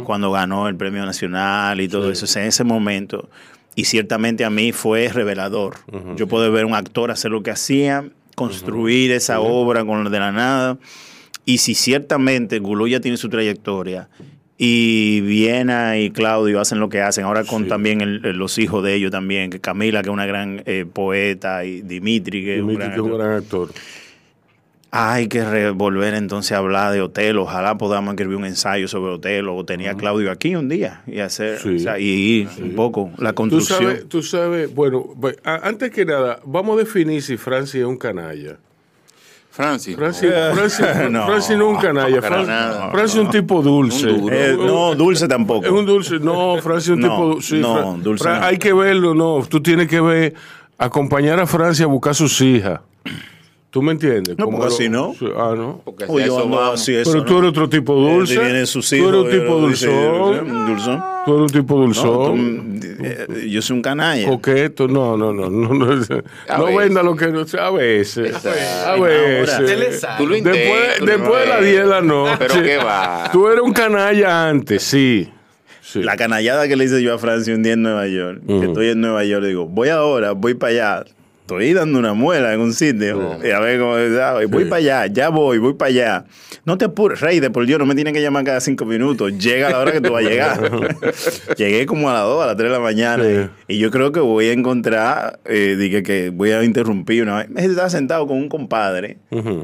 [0.05, 3.29] cuando ganó el premio nacional y todo eso, o sea, en ese momento.
[3.75, 5.75] Y ciertamente a mí fue revelador.
[6.15, 10.19] Yo puedo ver un actor hacer lo que hacía, construir esa obra con lo de
[10.19, 10.77] la nada.
[11.45, 14.07] Y si ciertamente Guloya tiene su trayectoria
[14.57, 17.69] y Viena y Claudio hacen lo que hacen, ahora con Sí.
[17.69, 20.85] también el- el- los hijos de ellos también, que Camila, que es una gran eh,
[20.91, 23.69] poeta, y Dimitri, que es un Dimitri, gran que es un gran actor.
[24.91, 27.37] Hay que re- volver entonces a hablar de hotel.
[27.37, 29.47] Ojalá podamos escribir un ensayo sobre hotel.
[29.47, 31.75] O tenía Claudio aquí un día y hacer Sí.
[31.75, 33.79] o sea, y ir un poco la Tú construcción.
[33.83, 37.85] sabes, tú sabes, bueno, bu- a- antes que nada, vamos a definir si Francis es
[37.85, 38.57] un canalla.
[39.51, 39.95] Francis.
[39.95, 41.25] Francis, Francis, No.
[41.27, 42.21] Francis no es un canalla.
[42.21, 42.89] Nada.
[42.91, 44.07] Francis es un tipo dulce.
[44.09, 44.31] Un.
[44.33, 45.65] Eh, no, dulce tampoco.
[45.65, 46.17] Es un dulce.
[46.19, 47.55] No, Francis es un No, tipo dulce.
[47.57, 48.45] Sí, no, Fra- dulce Fra- no.
[48.45, 49.45] Hay que verlo, no.
[49.47, 50.33] Tú tienes que ver,
[50.79, 52.79] acompañar a Francia a buscar sus hijas.
[53.71, 54.35] ¿Tú me entiendes?
[54.35, 55.13] No, porque lo- así no.
[55.17, 55.81] Sí, Ah, no.
[55.85, 56.73] Porque yo eso vamos.
[56.81, 57.39] así, eso, Pero tú ¿no?
[57.39, 58.39] eres otro tipo Eh, dulce.
[58.39, 60.65] vienen sus tú eres un eh, tipo dulzón.
[60.65, 61.03] dulzón.
[61.25, 62.79] Tú eres un tipo No, dulzón.
[62.79, 64.27] tú, eh, yo soy un canalla.
[64.27, 66.77] Coqueto, no, no, no, no, no, A no veces.
[66.79, 70.01] venda lo que no a veces, a Ahora, veces.
[70.17, 71.61] Tú lo Después, intentas, tú lo después de la intentas.
[71.61, 72.35] 10 de la noche.
[72.39, 73.29] Pero qué va.
[73.31, 75.29] Tú eres un canalla antes, sí.
[75.81, 76.01] sí.
[76.01, 78.89] La canallada que le hice yo a Francia un día en Nueva York, que estoy
[78.89, 81.05] en Nueva York, digo, voy ahora, voy para allá.
[81.57, 83.37] Estoy dando una muela en un sitio.
[83.43, 84.49] Y a ver cómo ¿sabes?
[84.49, 84.69] Voy Sí.
[84.69, 86.25] para allá, ya voy, voy para allá.
[86.65, 89.37] No te apures, Rey, de por Dios, no me tienen que llamar cada cinco minutos.
[89.37, 90.71] Llega a la hora que tú vas a llegar.
[91.57, 93.23] Llegué como a las 2, a las 3 de la mañana.
[93.23, 93.49] Sí.
[93.75, 97.49] Y yo creo que voy a encontrar, eh, dije que voy a interrumpir una vez.
[97.49, 99.17] Me estaba sentado con un compadre,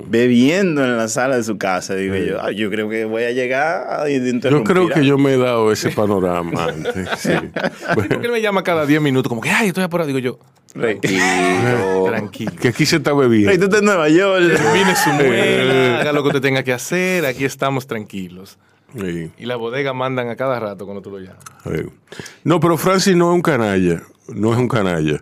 [0.08, 1.96] bebiendo en la sala de su casa.
[1.96, 4.74] Digo yo, "Ah, yo creo que voy a llegar a Yo interrumpir.
[4.74, 7.08] creo que yo me he dado ese panorama antes.
[7.18, 7.30] Sí.
[7.94, 9.30] ¿Por qué me llama cada 10 minutos?
[9.30, 10.08] Como que, ay, estoy apurado.
[10.08, 10.40] Digo yo,
[10.76, 11.00] Rey.
[11.00, 12.04] Tranquilo.
[12.08, 12.52] tranquilo.
[12.62, 13.50] Que aquí se está bebiendo.
[13.50, 14.44] Rey, tú estás en Nueva York.
[14.56, 17.26] Termine su muela, haga lo que usted tenga que hacer.
[17.26, 18.58] Aquí estamos tranquilos.
[19.00, 19.32] Sí.
[19.38, 21.40] Y la bodega mandan a cada rato cuando tú lo llamas.
[21.64, 21.84] Sí.
[22.44, 24.02] No, pero Francis no es un canalla.
[24.30, 25.22] No es un canalla.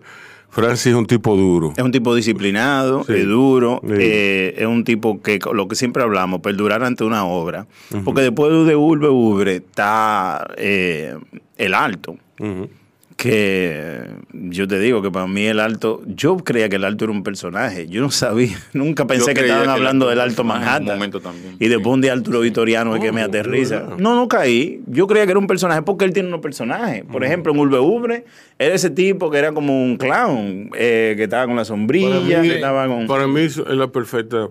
[0.49, 1.73] Francis es un tipo duro.
[1.75, 3.13] Es un tipo disciplinado, Sí.
[3.13, 3.93] es duro, Sí.
[3.97, 7.65] eh, es un tipo que, lo que siempre hablamos, perdurar ante una obra.
[8.05, 11.17] Porque después de Urbe Ubre está eh,
[11.57, 12.17] el alto.
[12.39, 12.69] Ujú.
[13.15, 14.01] Que
[14.33, 17.23] yo te digo que para mí el alto, yo creía que el alto era un
[17.23, 17.87] personaje.
[17.87, 20.85] Yo no sabía, nunca pensé que estaban que hablando Alto del alto un Manhattan.
[20.85, 21.55] momento también.
[21.59, 23.81] Y después un día Arturo Vitoriano es que me aterriza.
[23.81, 23.97] ¿verdad?
[23.97, 24.81] No, no caí.
[24.87, 27.03] Yo creía que era un personaje porque él tiene unos personajes.
[27.05, 28.25] Por ejemplo, en Urbe Ubre
[28.59, 32.47] era ese tipo que era como un clown, eh, que estaba con la sombrilla, mí-
[32.49, 33.07] que estaba con.
[33.07, 34.47] Para mí es la perfecta.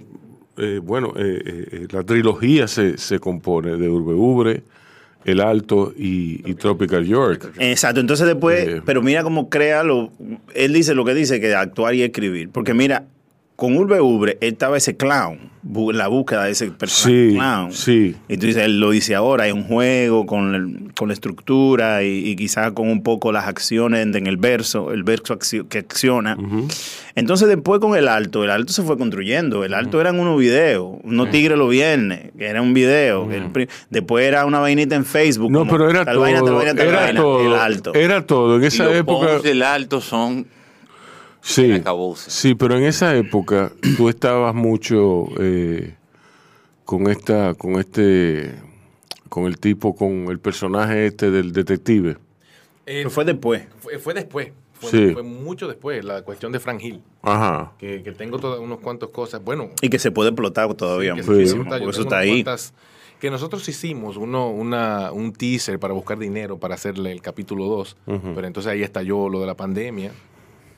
[0.59, 4.63] eh, bueno, eh, eh, eh, la trilogía se, se compone de Urbe Ubre,
[5.25, 7.53] El Alto y, y Tropical York.
[7.59, 8.83] Exacto, entonces después, Eh.
[8.85, 10.11] pero mira cómo crea lo,
[10.55, 13.05] él dice lo que dice, que actuar y escribir, porque mira,
[13.63, 15.39] con Urbe Ubre, él estaba ese clown,
[15.93, 17.73] la búsqueda de ese personaje Sí, clown.
[17.73, 18.17] sí.
[18.29, 22.03] Y tú dices, él lo dice ahora, hay un juego con, el- con la estructura
[22.03, 25.79] y, y quizás con un poco las acciones en el verso, el verso accio- que
[25.79, 26.37] acciona.
[27.15, 29.65] Entonces después con el alto, el alto se fue construyendo.
[29.65, 33.31] El alto eran unos videos, unos tigres los viernes, que era un video.
[33.31, 35.53] el después era una vainita en Facebook.
[35.53, 36.23] No, como pero era tal todo.
[36.23, 37.47] vaina, tal vaina, tal era vaina, todo.
[37.47, 37.95] El alto.
[37.95, 38.57] Era todo.
[38.57, 39.27] En Y esa los época.
[39.29, 40.47] posts del alto son
[41.45, 41.83] Sí,
[42.15, 45.97] sí, pero en esa época tú estabas mucho eh,
[46.85, 48.55] con esta, con este,
[49.29, 52.17] con el tipo, con el personaje este del detective.
[52.85, 53.63] Pero fue después.
[53.81, 54.53] Fue, fue después.
[54.75, 55.11] Fue, Sí.
[55.13, 57.01] fue mucho después, la cuestión de Frank Hill.
[57.23, 57.73] Ajá.
[57.79, 59.43] Que, que tengo todas unos cuantos cosas.
[59.45, 61.43] Bueno, Y que se puede explotar todavía que sí, porque
[61.89, 62.43] eso está ahí.
[62.43, 62.73] cuantas-
[63.21, 67.97] que nosotros hicimos uno, una, un teaser para buscar dinero para hacerle el capítulo 2,
[68.35, 70.11] pero entonces ahí estalló lo de la pandemia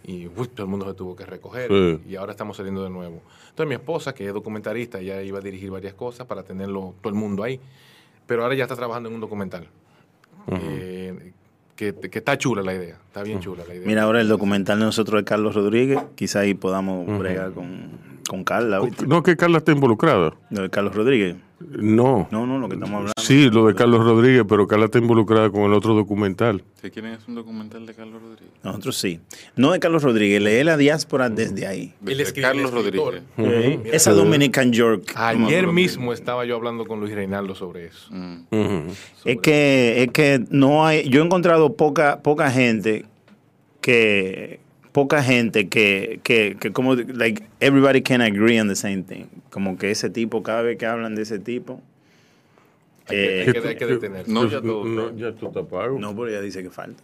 [0.05, 2.01] y uy, todo el mundo se tuvo que recoger Sí.
[2.11, 3.23] y ahora estamos saliendo de nuevo.
[3.51, 7.13] Entonces mi esposa, que es documentarista, ya iba a dirigir varias cosas para tenerlo todo
[7.13, 7.59] el mundo ahí.
[8.27, 9.67] pero ahora ya está trabajando en un documental.
[10.49, 11.33] Eh,
[11.77, 13.87] que, que está chula la idea, está bien chula la idea.
[13.87, 17.91] Mira, ahora el documental de nosotros de Carlos Rodríguez, quizá ahí podamos bregar con,
[18.29, 18.79] con Carla.
[18.81, 19.07] ¿viste?
[19.07, 20.35] No que Carla está involucrada.
[20.51, 21.37] Lo de Carlos Rodríguez.
[21.61, 22.29] No.
[22.31, 23.13] No, no, lo que estamos hablando.
[23.17, 26.63] Sí, lo de Carlos Rodríguez, pero Carla está involucrada con el otro documental.
[26.81, 28.53] ¿Se quieren hacer un documental de Carlos Rodríguez?
[28.63, 29.21] Nosotros sí.
[29.57, 31.95] No de Carlos Rodríguez, lee la diáspora desde ahí.
[32.41, 32.73] Carlos.
[32.73, 33.23] Rodríguez.
[33.37, 35.13] Mira, Esa Dominican York.
[35.15, 38.09] Ayer mismo estaba yo hablando con Luis Reinaldo sobre eso.
[38.11, 38.89] Mm.
[39.25, 43.07] Es que, es que no hay, yo he encontrado poca, poca gente
[43.81, 44.61] que,
[44.95, 49.25] poca gente que, que, que como, like, everybody can agree on the same thing.
[49.51, 51.83] Como que ese tipo, cada vez que hablan de ese tipo,
[53.11, 54.31] eh, Hay que, hay que detenerse.
[54.33, 54.85] No, ya todo.
[54.85, 55.99] No, ya tú estás pago.
[55.99, 57.03] no, pero ella dice que falta.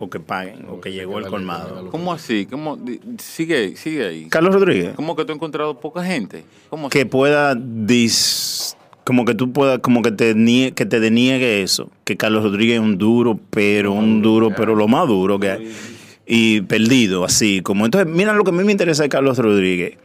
[0.00, 1.90] O que paguen, o que llegó el colmado.
[1.90, 2.46] ¿Cómo así?
[2.46, 2.78] ¿Cómo?
[3.18, 4.28] Sigue, sigue ahí.
[4.28, 6.44] Carlos Rodríguez, ¿Cómo que tú has encontrado poca gente?
[6.70, 7.08] ¿Cómo que así?
[7.08, 8.76] pueda dis,
[9.08, 12.74] como que tú puedas, como que te nie- que te deniegue eso, que Carlos Rodríguez
[12.74, 15.72] es un duro, pero un duro, pero lo más duro que hay.
[16.26, 17.86] Y perdido, así como.
[17.86, 19.96] Entonces, mira lo que a mí me interesa de Carlos Rodríguez.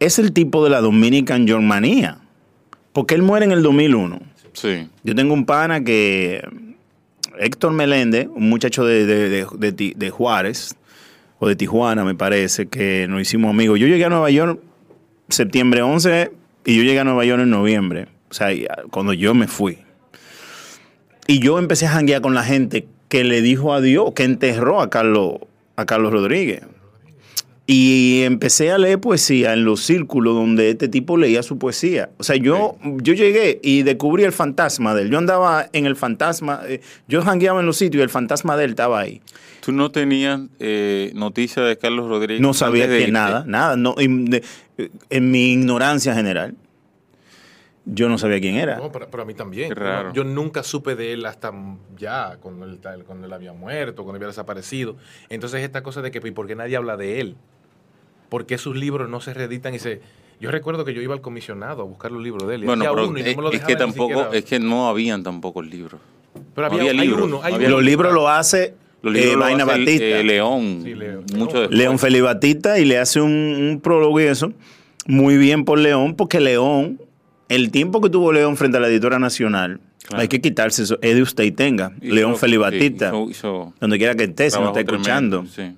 [0.00, 2.20] Es el tipo de la Dominican York manía.
[2.94, 4.18] Porque él muere en el 2001.
[4.54, 4.88] Sí.
[5.04, 6.40] Yo tengo un pana que,
[7.38, 10.74] Héctor Meléndez, un muchacho de, de- de- de Juárez,
[11.38, 13.78] o de Tijuana, me parece, que nos hicimos amigos.
[13.78, 14.58] Yo llegué a Nueva York
[15.28, 16.30] septiembre 11
[16.64, 19.78] y yo llegué a Nueva York en noviembre, o sea, ya- cuando yo me fui.
[21.26, 24.90] Y yo empecé a janguear con la gente que le dijo adiós, que enterró a
[24.90, 25.34] Carlos,
[25.76, 26.62] a Carlos Rodríguez.
[27.70, 32.08] Y empecé a leer poesía en los círculos donde este tipo leía su poesía.
[32.16, 35.10] O sea, yo, yo llegué y descubrí el fantasma de él.
[35.10, 38.64] Yo andaba en el fantasma, eh, yo jangueaba en los sitios y el fantasma de
[38.64, 39.20] él estaba ahí.
[39.60, 42.40] ¿Tú no tenías eh, noticia de Carlos Rodríguez?
[42.40, 43.12] No sabía que irte?
[43.12, 43.76] nada, nada.
[43.76, 44.42] No, de-
[45.10, 46.54] en mi ignorancia general,
[47.90, 48.76] yo no sabía quién era.
[48.76, 49.68] No, pero, pero a mí también.
[49.70, 50.08] Qué raro.
[50.12, 51.52] Yo, yo nunca supe de él hasta
[51.96, 54.96] ya, cuando él, cuando él había muerto, cuando había desaparecido.
[55.28, 57.36] Entonces, esta cosa de que, ¿y por qué nadie habla de él?
[58.28, 60.00] ¿Por qué sus libros no se reeditan y se.?
[60.40, 62.64] Yo recuerdo que yo iba al comisionado a buscar los libros de él.
[62.64, 64.60] Bueno, había pero uno y no es, me lo es que tampoco, siquiera- es que
[64.60, 66.00] no habían tampoco libros.
[66.54, 67.76] Pero no había, había hay libros, uno, hay no había uno.
[67.78, 70.04] Los libros lo hace Los eh, libros lo Vaina hace el- Batista.
[70.04, 71.24] eh, León, Sí, León.
[71.34, 71.98] mucho León.
[71.98, 74.52] Felipe Batista y le hace un, un prólogo y eso.
[75.06, 77.00] Muy bien por León, porque León,
[77.48, 80.22] el tiempo que tuvo León frente a la editora nacional, Claro.
[80.22, 80.98] hay que quitarse eso.
[81.02, 81.92] Es de usted y tenga.
[82.00, 83.08] Hizo- León Felipe sí, Batista.
[83.08, 85.44] hizo- hizo donde quiera que esté, si no está escuchando.
[85.46, 85.74] sí.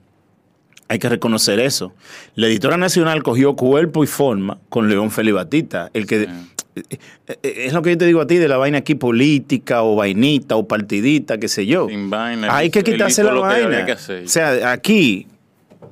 [0.89, 1.93] Hay que reconocer eso.
[2.35, 5.89] La editora nacional cogió cuerpo y forma con León Felipe Batista.
[5.95, 6.29] El que,
[6.75, 6.99] eh,
[7.43, 10.57] Es lo que yo te digo a ti de la vaina aquí política o vainita
[10.57, 11.89] o partidita, qué sé yo.
[11.89, 13.87] Sin vaina, Hay que quitarse la vaina.
[14.25, 15.29] O sea, aquí,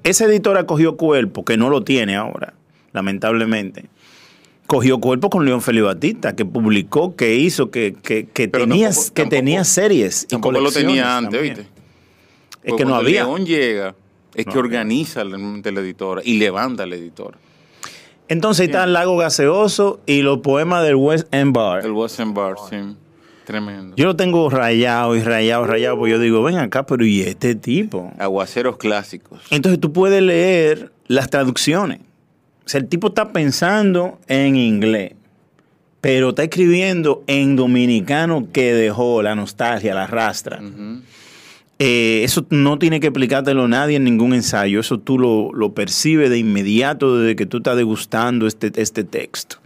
[0.03, 2.55] esa editora cogió cuerpo, que no lo tiene ahora,
[2.93, 3.85] lamentablemente.
[4.69, 9.15] Cogió cuerpo con León Felipe Batista, que publicó, que hizo, que, que, que tenía, tampoco-
[9.15, 10.25] que tenía series.
[10.25, 11.57] y Tampoco lo colecciones tenía antes, también.
[11.57, 11.73] ¿oíste?
[11.73, 13.25] Es Porque que no había.
[13.25, 13.95] León llega,
[14.35, 14.61] es No que había.
[14.61, 17.39] organiza la editora y levanta la editora.
[18.29, 21.83] Entonces ahí está el Lago Gaseoso y los poemas del West End Bar.
[21.85, 22.77] El Watson Bar, sí.
[23.47, 23.97] Tremendo.
[23.97, 27.55] Yo lo tengo rayado y rayado, rayado, porque yo digo, ven acá, pero ¿y este
[27.55, 28.13] tipo?
[28.19, 29.41] Aguaceros clásicos.
[29.49, 32.01] Entonces tú puedes leer las traducciones.
[32.69, 35.15] O sea, el tipo está pensando en inglés,
[36.03, 40.61] pero está escribiendo en dominicano que dejó la nostalgia, la rastra.
[40.61, 41.01] Ujú.
[41.79, 44.81] Eh, eso no tiene que explicártelo nadie en ningún ensayo.
[44.81, 49.57] Eso tú lo, lo percibes de inmediato desde que tú estás degustando este, este texto.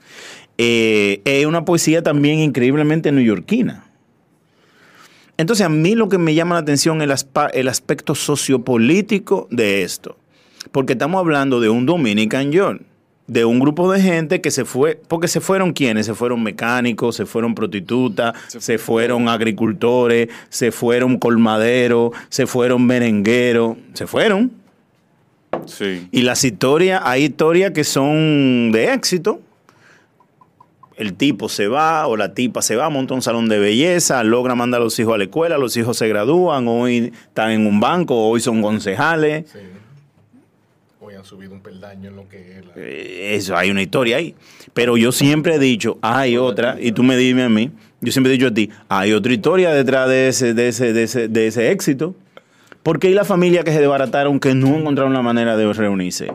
[0.56, 3.84] Eh, es una poesía también increíblemente neoyorquina.
[5.38, 9.82] Entonces, a mí lo que me llama la atención es el, el aspecto sociopolítico de
[9.82, 10.18] esto.
[10.70, 12.91] Porque estamos hablando de un Dominican York,
[13.32, 17.16] de un grupo de gente que se fue, porque se fueron quienes, se fueron mecánicos,
[17.16, 24.52] se fueron prostitutas, se, fueron agricultores, se fueron colmaderos, se fueron merengueros, se fueron.
[25.64, 26.08] Sí.
[26.12, 29.40] Y las historias, hay historias que son de éxito.
[30.96, 34.54] El tipo se va o la tipa se va, monta un salón de belleza, logra
[34.54, 37.80] mandar a los hijos a la escuela, los hijos se gradúan, hoy están en un
[37.80, 39.46] banco, hoy son concejales.
[39.50, 39.58] Sí.
[41.24, 44.34] Subido un peldaño en lo que es la- Eh, Eso, hay una historia ahí.
[44.74, 48.32] Pero yo siempre he dicho, hay otra, y tú me dime a mí, yo siempre
[48.32, 51.46] he dicho a ti, hay otra historia detrás de ese, de ese, de ese, de
[51.46, 52.14] ese éxito.
[52.82, 56.32] Porque hay la familia que se desbarataron que no encontraron la manera de reunirse.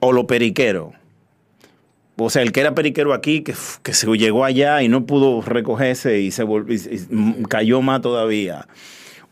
[0.00, 0.94] O los periqueros.
[2.16, 5.40] O sea, el que era periquero aquí, que, que se llegó allá y no pudo
[5.42, 8.66] recogerse y se volvió, y- y m- cayó más todavía.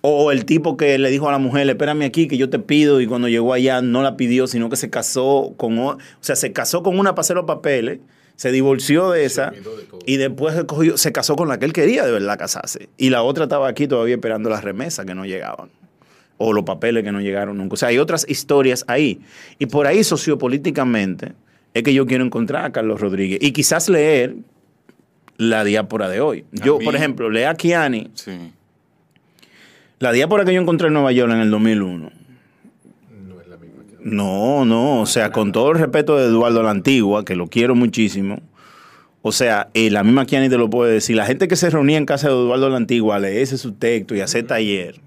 [0.09, 3.01] O el tipo que le dijo a la mujer, espérame aquí que yo te pido
[3.01, 6.53] y cuando llegó allá no la pidió, sino que se casó con, o sea, se
[6.53, 7.99] casó con una para hacer los papeles,
[8.37, 9.63] Se divorció de esa de
[10.07, 12.89] y después se, cogió- se casó con la que él quería de verdad casarse.
[12.99, 15.71] Y la otra estaba aquí todavía esperando las remesas que no llegaban.
[16.39, 17.75] O los papeles que no llegaron nunca.
[17.75, 19.21] O sea, hay otras historias ahí.
[19.59, 21.33] Y por ahí, sociopolíticamente,
[21.73, 23.39] es que yo quiero encontrar a Carlos Rodríguez.
[23.43, 24.37] Y quizás leer
[25.39, 26.45] la diáspora de hoy.
[26.53, 28.11] Yo, mí- por ejemplo, lea a Kiani.
[28.15, 28.53] Sí.
[29.99, 32.11] La diáspora que yo encontré en Nueva York en el 2001.
[33.29, 33.83] No es la misma.
[34.03, 37.75] No, no, o sea, con todo el respeto de Eduardo la Antigua, que lo quiero
[37.75, 38.41] muchísimo,
[39.23, 41.99] o sea, eh, la misma Kiani te lo puede decir, la gente que se reunía
[41.99, 45.01] en casa de Eduardo la Antigua a leerse su texto y hacer taller,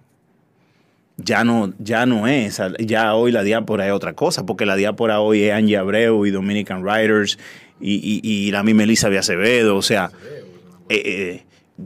[1.17, 5.19] ya no, ya no es, ya hoy la diáspora es otra cosa, porque la diáspora
[5.21, 7.37] hoy es Angie Abreu y Dominican Writers
[7.79, 10.11] y, y- y la misma Elisa Acevedo, o sea,
[10.89, 11.43] eh, eh,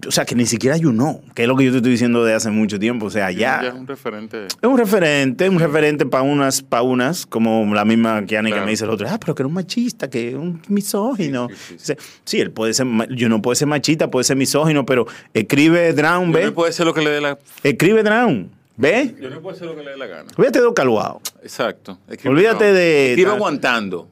[0.08, 2.34] o sea, que ni siquiera know, que es lo que yo te estoy diciendo de
[2.34, 3.68] hace mucho tiempo, o sea, Ya ya...
[3.70, 4.46] es un referente.
[4.48, 8.66] Es un referente, un referente para unas, para unas, como la misma Kiani que Claro.
[8.66, 11.48] me dice el otro, ah, pero que era un machista, que era un misógino.
[11.50, 11.74] Sí, sí, sí.
[11.76, 15.94] Dice, Sí, él puede ser, yo no puede ser machista, puede ser misógino, pero escribe
[15.94, 16.46] Drown, Yo ¿ve?
[16.46, 17.38] no puede ser lo que le dé la.
[17.64, 19.16] Escribe Drown, ¿ve?
[19.22, 20.30] Yo no puedo hacer lo que le dé la gana.
[20.38, 21.22] Olvídate de Calvao.
[21.44, 22.00] Exacto.
[22.10, 22.74] Escribe Olvídate no.
[22.74, 24.10] de- Escribe aguantando.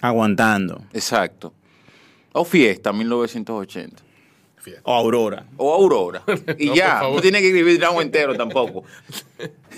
[0.00, 0.82] Aguantando.
[0.92, 1.54] Exacto.
[2.36, 4.02] O Fiesta, 1980.
[4.82, 5.46] O Aurora.
[5.56, 6.24] O Aurora.
[6.58, 8.82] Y No, ya, no tiene que escribir drama entero tampoco.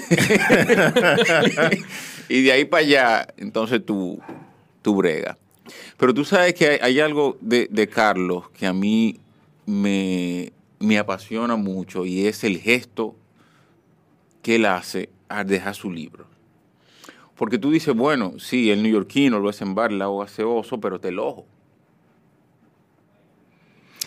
[2.30, 4.18] y de ahí para allá, entonces tú,
[4.80, 5.36] tú brega.
[5.98, 9.20] Pero tú sabes que hay, hay algo de, de Carlos que a mí
[9.66, 13.16] me, me apasiona mucho y es el gesto
[14.40, 16.26] que él hace al dejar su libro.
[17.34, 20.98] Porque tú dices, bueno, sí, el neoyorquino lo hace en bar, la hace oso, pero
[21.00, 21.44] te el ojo.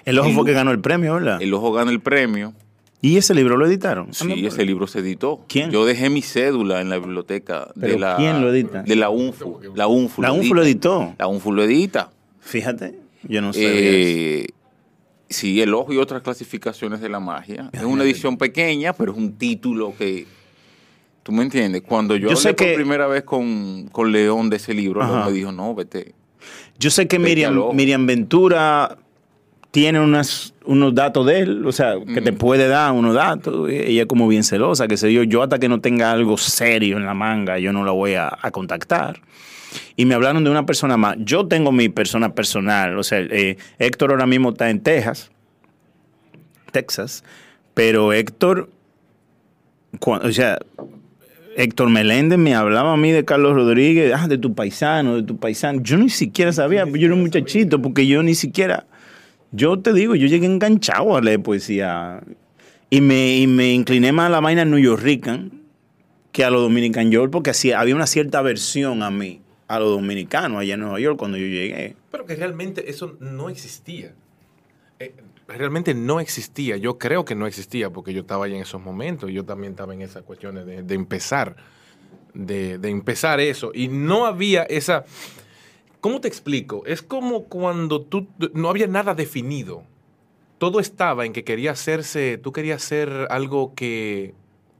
[0.09, 1.41] El ojo El- fue que ganó el premio, ¿verdad?
[1.41, 2.53] El ojo gana el premio.
[3.01, 4.13] y ese libro lo editaron.
[4.13, 5.45] Sí, ese libro se editó.
[5.47, 5.71] ¿Quién?
[5.71, 8.15] Yo dejé mi cédula en la biblioteca de ¿Pero la.
[8.17, 8.83] quién lo edita?
[8.83, 9.59] De la UNFU.
[9.75, 10.21] La UNFU.
[10.21, 11.15] La UNFU lo editó.
[11.17, 12.11] La UNFU lo edita.
[12.41, 13.59] Fíjate, yo no eso.
[13.61, 14.47] Eh,
[15.29, 17.69] sí, El Ojo y otras clasificaciones de la magia.
[17.71, 20.25] Es una edición pequeña, pero es un título que.
[21.23, 21.83] ¿Tú me entiendes?
[21.83, 25.05] Cuando yo, Yo sé hablé por que- primera vez con, con León de ese libro,
[25.05, 26.15] León me dijo, no, vete.
[26.79, 27.47] Yo sé que Vete.
[27.73, 28.97] Miriam Ventura
[29.71, 33.69] tiene unas, unos datos de él, o sea, que te puede dar unos datos.
[33.69, 35.23] Ella es como bien celosa, que sé yo.
[35.23, 38.31] Yo hasta que no tenga algo serio en la manga, yo no la voy a,
[38.41, 39.21] a contactar.
[39.95, 41.17] Y me hablaron de una persona más.
[41.19, 45.29] Yo tengo mi persona personal, o sea, eh, Héctor ahora mismo está en Texas,
[46.71, 47.23] Texas,
[47.75, 48.69] pero Héctor,
[49.99, 50.57] cua- o sea,
[51.55, 55.37] Héctor Meléndez me hablaba a mí de Carlos Rodríguez, ah, de tu paisano, de tu
[55.37, 55.81] paisano.
[55.83, 58.85] Yo ni siquiera sabía, yo era un muchachito, porque yo ni siquiera,
[59.51, 62.21] yo te digo, yo llegué enganchado a leer poesía
[62.89, 65.51] y me, incliné más a la vaina New Yorkican
[66.31, 70.59] que a lo Dominican York, porque había una cierta aversión a mí, a lo dominicano
[70.59, 71.95] allá en Nueva York cuando yo llegué.
[72.11, 74.13] Pero que realmente eso no existía.
[74.99, 75.15] Eh,
[75.47, 76.77] realmente no existía.
[76.77, 79.31] Yo creo que no existía porque yo estaba ahí en esos momentos.
[79.31, 81.55] Yo también estaba en esas cuestiones de, empezar.
[82.33, 83.71] De empezar eso.
[83.73, 85.05] Y no había esa...
[86.01, 86.83] ¿Cómo te explico?
[86.85, 88.27] Es como cuando tú...
[88.53, 89.83] No había nada definido.
[90.57, 92.37] Todo estaba en que quería hacerse...
[92.37, 94.33] Tú querías hacer algo que...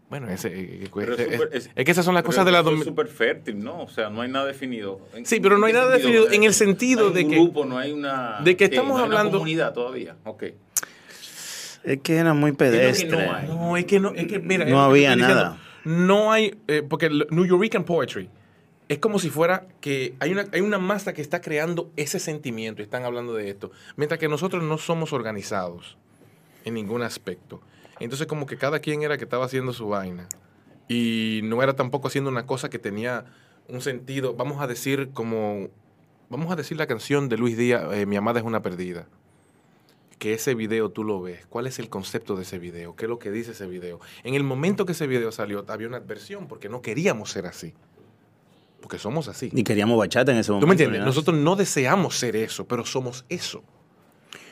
[0.09, 2.51] Bueno, ese, eh, Pero es, es súper- es- es que esas son las cosas de
[2.51, 2.61] la...
[2.61, 3.83] es súper fértil, ¿no?
[3.83, 4.99] O sea, no hay nada definido.
[5.13, 6.23] ¿En- Sí, pero no hay nada sentido?
[6.23, 8.39] definido en el sentido No hay de un que- grupo, no hay una...
[8.43, 10.15] de que estamos No hay una hablando- comunidad todavía.
[10.23, 10.43] Ok.
[11.83, 13.17] Es que era muy que no pedestre.
[13.29, 13.47] hay?
[13.47, 15.43] No, es que no, es que mira, No es que había estoy diciendo.
[15.43, 15.57] nada.
[15.85, 18.29] No hay, eh, porque New Yorican Poetry
[18.89, 22.81] es como si fuera que hay una, hay una masa que está creando ese sentimiento
[22.81, 25.95] y están hablando de esto, mientras que nosotros no somos organizados
[26.65, 27.61] en ningún aspecto.
[27.99, 30.27] Entonces como que cada quien era que estaba haciendo su vaina
[30.87, 33.25] y no era tampoco haciendo una cosa que tenía
[33.67, 35.69] un sentido, vamos a decir como,
[36.29, 39.07] vamos a decir la canción de Luis Díaz, eh, Mi amada es una perdida
[40.17, 43.09] que ese video tú lo ves, cuál es el concepto de ese video, qué es
[43.09, 44.01] lo que dice ese video.
[44.23, 47.73] En el momento que ese video salió, había una adversión porque no queríamos ser así.
[48.81, 49.49] Porque somos así.
[49.53, 50.65] Y queríamos bachata en ese momento.
[50.65, 51.03] ¿Tú me entiendes?
[51.03, 53.63] Nosotros no deseamos ser eso, pero somos eso.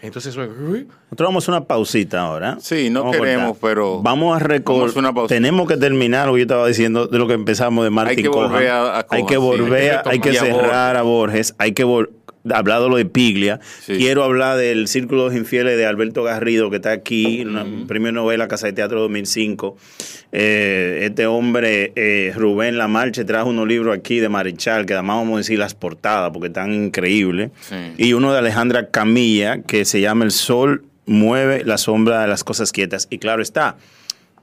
[0.01, 0.87] Entonces Nosotros
[1.19, 2.57] vamos a una pausita ahora.
[2.59, 4.89] Sí, no Vamos queremos, pero Vamos a recordar.
[4.89, 5.27] hacer.
[5.27, 8.29] Tenemos que terminar lo que yo estaba diciendo de lo que empezamos de Martin que
[8.29, 8.51] Cohan.
[8.51, 9.39] volver a- a Hay que sí.
[9.39, 11.55] volver, Hay que hay que cerrar a Borges.
[11.57, 12.09] Hay que vol-
[12.49, 13.59] hablar de lo de Piglia.
[13.81, 13.93] Sí.
[13.97, 18.11] Quiero hablar del Círculo de los Infieles de Alberto Garrido, que está aquí, una primera
[18.13, 19.77] novela, Casa de Teatro 2005.
[20.31, 25.33] Eh, este hombre, eh, Rubén Lamarche, trajo unos libros aquí de Marichal, que además vamos
[25.35, 27.51] a decir las portadas, porque están increíbles.
[27.61, 27.75] Sí.
[27.97, 32.43] Y uno de Alejandra Camilla, que se llama El Sol mueve la sombra de las
[32.43, 33.07] cosas quietas.
[33.09, 33.77] Y claro está,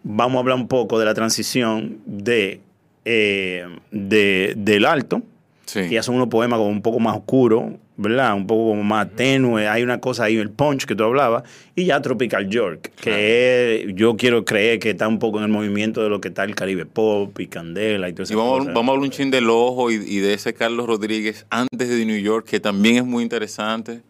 [0.03, 2.61] vamos a hablar un poco de la transición de,
[3.05, 5.23] eh, de- del alto
[5.67, 5.81] Sí.
[5.81, 7.65] que ya son unos poemas como un poco más oscuros,
[7.97, 8.35] ¿verdad?
[8.35, 11.45] Un poco como más tenue, hay una cosa ahí, el punch que tú hablabas,
[11.77, 15.51] y ya Tropical York, que es- yo quiero creer que está un poco en el
[15.51, 18.37] movimiento de lo que está el Caribe Pop y Candela y todo Y eso.
[18.39, 21.89] vamos, vamos a hablar un chin del ojo y, y de ese Carlos Rodríguez antes
[21.89, 24.01] de New York, que también es muy interesante.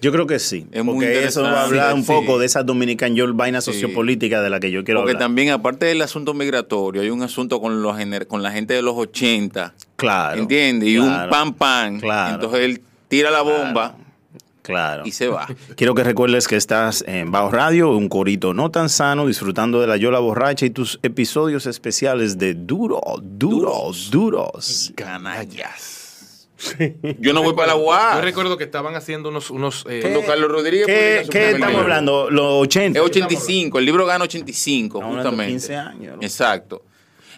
[0.00, 2.08] Yo creo que sí, Es muy porque eso va a hablar un sí.
[2.12, 3.72] poco de esa Dominican York vaina Sí.
[3.72, 5.22] sociopolítica de la que yo quiero Porque hablar.
[5.26, 8.94] también, aparte del asunto migratorio, hay un asunto con, los con la gente de los
[8.96, 10.40] 80, Claro.
[10.40, 10.88] ¿entiendes?
[10.88, 12.00] Y claro, un pan pan.
[12.00, 12.34] Claro.
[12.34, 12.80] Entonces él
[13.12, 13.94] tira la bomba
[14.62, 15.02] Claro.
[15.04, 15.46] y se va.
[15.76, 19.86] Quiero que recuerdes que estás en Bajo Radio, un corito no tan sano, disfrutando de
[19.86, 24.94] la Yola Borracha y tus episodios especiales de Duro, Duros, Duros.
[24.94, 26.48] Canallas.
[27.18, 28.14] Yo no voy para la UA.
[28.14, 29.50] Yo recuerdo que estaban haciendo unos...
[29.50, 32.30] unos eh, Carlos Rodríguez ¿Qué, estamos hablando?
[32.30, 32.98] ¿Los 80?
[32.98, 35.52] Es 85, el libro gana 85, Estamos hablando de justamente.
[35.52, 36.22] 15 años, ¿no?
[36.22, 36.82] Exacto.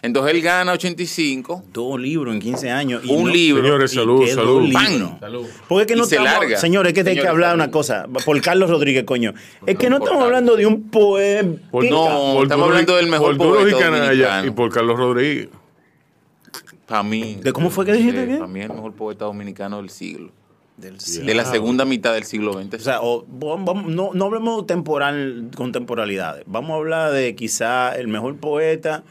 [0.05, 3.01] Entonces él gana 85, Dos libros en 15 años.
[3.03, 3.63] y un no- libro.
[3.63, 4.71] Señores, y salud, salud.
[4.73, 5.19] ¡Pam!
[5.19, 5.45] Salud.
[5.67, 6.57] Porque es que Y no se estamos, larga.
[6.57, 7.63] señores, es que hay que hablar salud.
[7.63, 8.07] una cosa.
[8.25, 9.33] Por Carlos Rodríguez, coño.
[9.65, 10.25] Es que no estamos Carlos.
[10.25, 11.55] hablando de un poema.
[11.71, 14.47] Por- No, estamos y- hablando del mejor por y poeta Canalla dominicano.
[14.47, 15.49] y por Carlos Rodríguez.
[16.87, 17.39] Para mí.
[17.41, 18.35] ¿De cómo fue que dijiste que?
[18.35, 20.29] Para mí es el mejor poeta dominicano del siglo.
[20.77, 22.73] Del De la segunda mitad del siglo XX.
[22.75, 26.43] O sea, o- vamos- no, no hablemos temporal con temporalidades.
[26.47, 29.03] Vamos a hablar de quizá el mejor poeta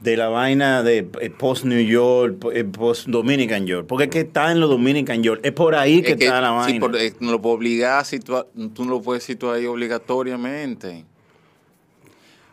[0.00, 3.86] de la vaina de eh, post New York, eh, post Dominican York.
[3.88, 5.40] Porque es que está en los Dominican York.
[5.42, 6.80] Es por ahí que, Es que, está la sí, vaina.
[6.80, 7.42] por- eh, no lo
[8.74, 11.04] tú no lo puedes situar ahí obligatoriamente.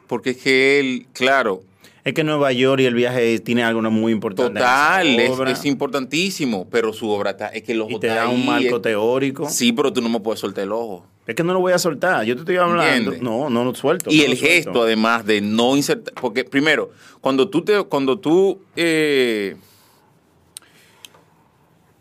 [0.07, 1.63] Porque es que él, claro,
[2.06, 4.60] Es que Nueva York y el viaje tiene algo muy importante.
[4.60, 8.30] total, es, importantísimo, pero su obra está, es que el ojo y te está da
[8.30, 9.49] un marco es- teórico.
[9.49, 11.08] Sí, pero tú no me puedes soltar el ojo.
[11.26, 12.24] Es que no lo voy a soltar.
[12.24, 12.84] Yo te estoy hablando.
[13.12, 13.22] ¿Entiendes?
[13.24, 14.12] No, no lo suelto.
[14.12, 14.45] Y no el suelto.
[14.45, 16.14] gesto, además, de no insertar.
[16.22, 16.91] Porque, primero,
[17.22, 19.56] cuando tú te, cuando tú eh,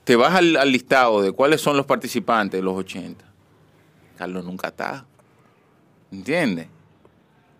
[0.05, 3.25] te vas al, al listado de cuáles son los participantes de los 80,
[4.19, 5.07] Carlos nunca está.
[6.13, 6.67] ¿Entiendes?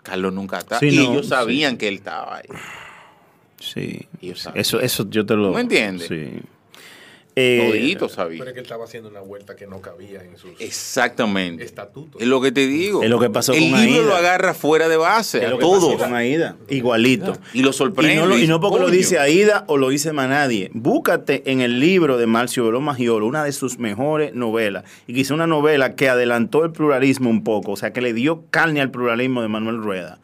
[0.05, 0.79] Carlos nunca está.
[0.79, 1.31] Sí, y no, ellos sí.
[1.31, 2.49] sabían que él estaba ahí.
[3.59, 4.07] Sí.
[4.21, 4.61] Ellos sabían.
[4.61, 5.49] Eso, eso yo te lo.
[5.49, 6.07] ¿Tú me entiendes?
[6.07, 6.41] Sí.
[7.37, 10.53] Eh, Todito Pero es que él estaba haciendo una vuelta que no cabía en sus
[10.61, 11.65] Exactamente.
[11.65, 12.23] estatutos.
[12.23, 13.03] Es lo que te digo.
[13.03, 14.07] Es lo que pasó el con libro Aida.
[14.11, 15.95] lo agarra fuera de base, es a lo que todos.
[15.95, 16.57] pasó con Aida.
[16.69, 17.37] Igualito.
[17.53, 18.15] Y lo Y sorprende.
[18.17, 18.97] no, lo- y no porque lo "Coño".
[18.97, 20.71] dice Aida o lo dice más nadie.
[20.75, 24.85] Búscate en el libro de Marcio Beló Magiolo, una de sus mejores novelas.
[25.09, 28.45] Y quizá una novela que adelantó el pluralismo un poco, o sea, que le dio
[28.51, 30.19] carne al pluralismo de Manuel Rueda.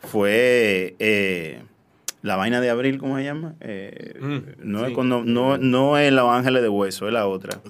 [0.00, 1.60] Fue eh,
[2.22, 3.54] La vaina de abril, ¿cómo se llama?
[3.60, 4.84] Eh, Mm, no, sí.
[4.86, 7.60] es cuando, no, no es Los Ángeles de Hueso, es la otra.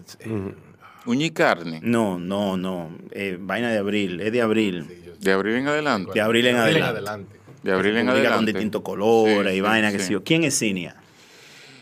[1.07, 1.80] Uña y carne.
[1.82, 2.90] No, no, no.
[3.12, 4.86] eh, vaina de abril, es de abril.
[5.20, 6.11] De abril en adelante.
[6.14, 6.88] De abril en adelante.
[6.88, 7.36] adelante.
[7.62, 8.53] De abril en Publica con adelante.
[8.53, 10.14] distintos colores Sí, y sí, vaina que sí.
[10.14, 10.20] sí.
[10.24, 10.96] ¿Quién es Cinia?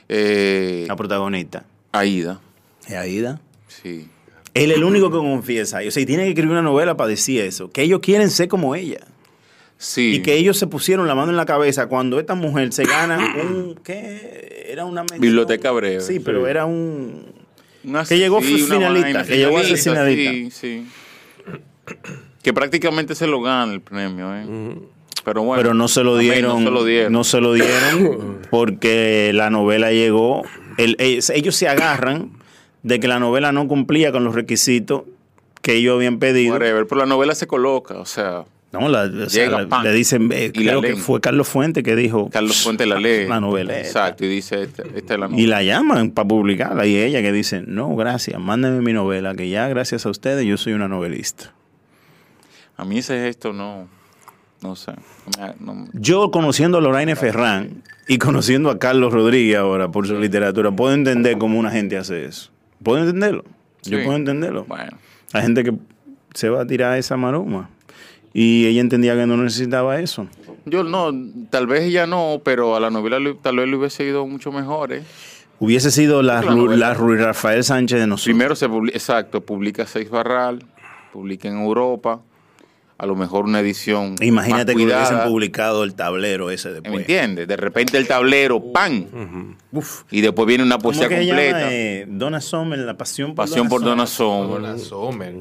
[0.09, 1.64] Eh, La protagonista.
[1.93, 2.41] Aida.
[2.87, 3.41] ¿Es Aida?
[3.68, 4.09] Sí.
[4.55, 5.79] Él es el único que confiesa.
[5.87, 7.71] O sea, y tiene que escribir una novela para decir eso.
[7.71, 8.99] Que ellos quieren ser como ella.
[9.83, 10.16] Sí.
[10.16, 13.18] Y que ellos se pusieron la mano en la cabeza cuando esta mujer se gana
[13.43, 13.76] un...
[13.83, 14.66] ¿Qué?
[14.68, 15.20] Era una mención.
[15.22, 16.03] Biblioteca breve.
[16.03, 17.24] Sí, pero era un...
[17.83, 20.61] Una- que llegó sí, finalista, que llegó a ser finalista, finalista.
[20.61, 21.97] Sí, sí.
[22.43, 24.76] Que prácticamente se lo gana el premio, ¿eh?
[25.24, 25.62] Pero bueno.
[25.62, 26.62] pero no se lo dieron.
[26.64, 27.12] No se lo dieron.
[27.12, 30.43] no se lo dieron porque la novela llegó.
[30.76, 32.33] el- ellos, ellos se agarran
[32.83, 35.03] de que la novela no cumplía con los requisitos
[35.62, 36.53] que ellos habían pedido.
[36.55, 39.83] Whatever, pero la novela se coloca, o sea, No, la- o sea, Llega, la- pan,
[39.83, 42.31] le dicen, eh, y creo que fue Carlos Fuente que dijo.
[42.31, 43.27] Carlos Fuente la lee.
[43.27, 43.77] La novela.
[43.79, 45.49] Exacto, y dice, esta, esta es la Y novela.
[45.57, 46.87] la llaman para publicarla.
[46.87, 50.57] Y ella que dice, no, gracias, mándenme mi novela, que ya gracias a ustedes yo
[50.57, 51.53] soy una novelista.
[52.77, 53.89] A mí ese gesto no,
[54.62, 54.93] no sé.
[55.61, 60.07] no me- no- Yo conociendo a Lorraine Ferrán y conociendo a Carlos Rodríguez ahora por
[60.07, 62.51] su literatura, puedo entender cómo una gente hace eso.
[62.83, 63.45] Puedo entenderlo.
[63.83, 64.05] Yo Sí.
[64.05, 64.64] puedo entenderlo.
[64.66, 64.97] bueno,
[65.33, 65.73] Hay gente que
[66.35, 67.68] se va a tirar esa maroma.
[68.33, 70.26] Y ella entendía que no necesitaba eso.
[70.64, 71.11] yo no,
[71.51, 74.93] tal vez ella no, pero a la novela tal vez le hubiese ido mucho mejor,
[74.93, 75.03] ¿eh?
[75.59, 78.24] Hubiese sido la, La Ru- la Ruiz Rafael Sánchez de nosotros.
[78.33, 80.64] Primero se publica, exacto, publica Seis Barral,
[81.12, 82.22] publica en Europa,
[82.97, 86.74] a lo mejor una edición Imagínate más que cuidada, hubiesen publicado el tablero ese ¿Me
[86.76, 87.01] después.
[87.01, 87.49] entiendes?
[87.49, 89.57] De repente el tablero, ¡pam!
[89.72, 90.05] Uf.
[90.11, 91.59] Y después viene una ¿Cómo poesía que se completa.
[91.61, 91.72] llama?
[91.72, 94.07] Eh, Donna Sommer, La Pasión por Pasión por Donna.
[94.07, 94.61] Sommer.
[94.62, 95.35] Donna Sommer.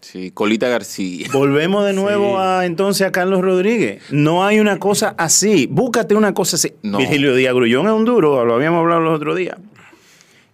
[0.00, 1.26] Sí, Colita García.
[1.32, 4.02] Volvemos de nuevo a entonces a Carlos Rodríguez.
[4.10, 5.66] No hay una cosa así.
[5.70, 6.72] Búscate una cosa así.
[6.82, 6.98] No.
[6.98, 9.56] Virgilio Díaz Grullón es un duro, lo habíamos hablado los otros días.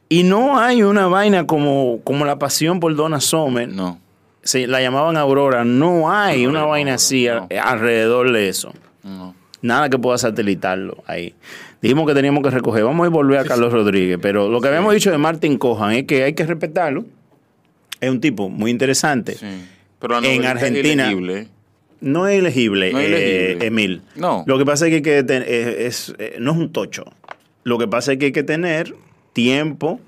[0.08, 3.68] Y no hay una vaina como, como la pasión por Donna Sommer.
[3.68, 4.00] No.
[4.42, 5.64] Se la llamaban Aurora.
[5.64, 8.72] No hay No, una no, vaina así a- alrededor de eso.
[9.02, 9.34] No.
[9.62, 11.34] Nada que pueda satelitarlo ahí.
[11.82, 12.84] Dijimos que teníamos que recoger.
[12.84, 14.18] Vamos a volver a Carlos Rodríguez.
[14.22, 17.04] Pero lo que habíamos dicho de Martin Cohan es que hay que respetarlo.
[18.00, 19.34] Es un tipo muy interesante.
[19.34, 19.46] Sí.
[19.98, 21.48] Pero En es Argentina- ilegible.
[22.00, 23.16] No es elegible, No es eh,
[23.52, 23.66] elegible.
[23.66, 24.02] Emil.
[24.16, 24.44] No.
[24.46, 27.04] Lo que pasa es que, hay que ten- eh, es, eh, no es un tocho.
[27.64, 28.94] Lo que pasa es que hay que tener
[29.32, 29.98] tiempo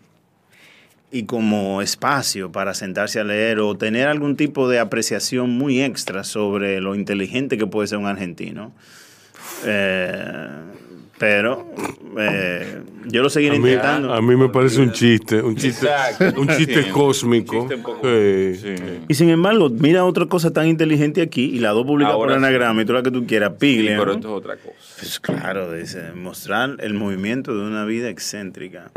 [1.10, 6.22] y como espacio para sentarse a leer o tener algún tipo de apreciación muy extra
[6.24, 8.72] sobre lo inteligente que puede ser un argentino.
[9.64, 10.48] Eh,
[11.18, 11.66] pero
[12.18, 14.12] eh, yo lo seguiré A mí, intentando.
[14.14, 16.40] a mí me parece un chiste, un chiste, Exacto.
[16.40, 16.90] un chiste Sí.
[16.90, 17.56] cósmico.
[17.56, 18.54] Un chiste un poco- Sí.
[18.56, 18.74] Sí.
[19.08, 22.82] Y sin embargo, mira otra cosa tan inteligente aquí y la dos publicadas por anagrama
[22.82, 23.96] y toda la que tú quieras, Sí, Piglia.
[23.98, 24.18] pero ¿no?
[24.18, 24.74] esto es otra cosa.
[24.98, 28.90] Pues claro, dice, mostrar el movimiento de una vida excéntrica.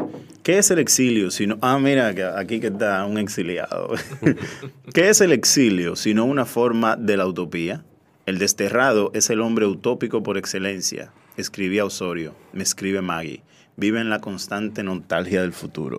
[0.43, 1.30] ¿Qué es el exilio?
[1.30, 3.93] Sino, ah, mira, que aquí que está un exiliado.
[4.93, 5.95] ¿Qué es el exilio?
[5.95, 7.84] Sino una forma de la utopía.
[8.26, 11.11] El desterrado es el hombre utópico por excelencia.
[11.38, 13.43] Escribía Osorio, me escribe Maggie.
[13.77, 15.97] Vive en la constante nostalgia del futuro.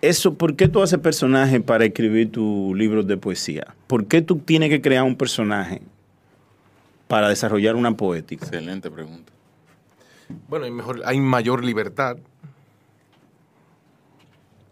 [0.00, 3.74] Eso, ¿por qué tú haces personajes para escribir tus libros de poesía?
[3.88, 5.82] ¿Por qué tú tienes que crear un personaje
[7.08, 8.44] para desarrollar una poética?
[8.44, 9.32] Excelente pregunta.
[10.48, 12.18] Bueno, hay, mejor, hay mayor libertad.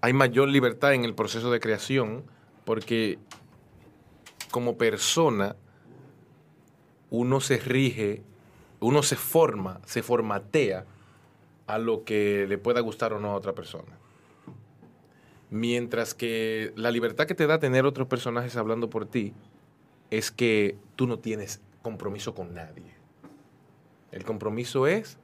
[0.01, 2.23] Hay mayor libertad en el proceso de creación
[2.65, 3.19] porque
[4.51, 5.57] como persona
[7.11, 8.23] uno se rige,
[8.81, 10.85] uno se forma, se formatea
[11.67, 13.99] a lo que le pueda gustar o no a otra persona.
[15.51, 19.33] Mientras que la libertad que te da tener otros personajes hablando por ti
[20.11, 22.95] es que tú no tienes compromiso con nadie.
[24.13, 25.19] El compromiso es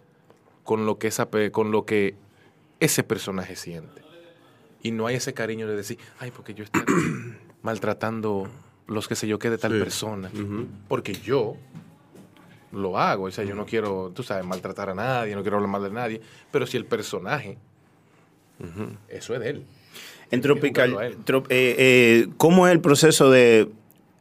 [0.64, 2.14] con lo que, esa, con lo que
[2.78, 4.02] ese personaje siente.
[4.82, 6.82] Y no hay ese cariño de decir, ay, porque yo estoy
[7.62, 8.48] maltratando
[8.86, 9.78] los que sé yo qué de tal Sí.
[9.78, 10.30] persona.
[10.88, 11.56] Porque yo
[12.72, 13.24] lo hago.
[13.24, 15.90] O sea, yo no quiero, tú sabes, maltratar a nadie, no quiero hablar mal de
[15.90, 16.20] nadie.
[16.50, 17.58] Pero si el personaje,
[19.08, 19.64] eso es de él.
[20.30, 20.92] En Tropical.
[21.26, 23.68] Trop- eh, eh, ¿cómo es el proceso de,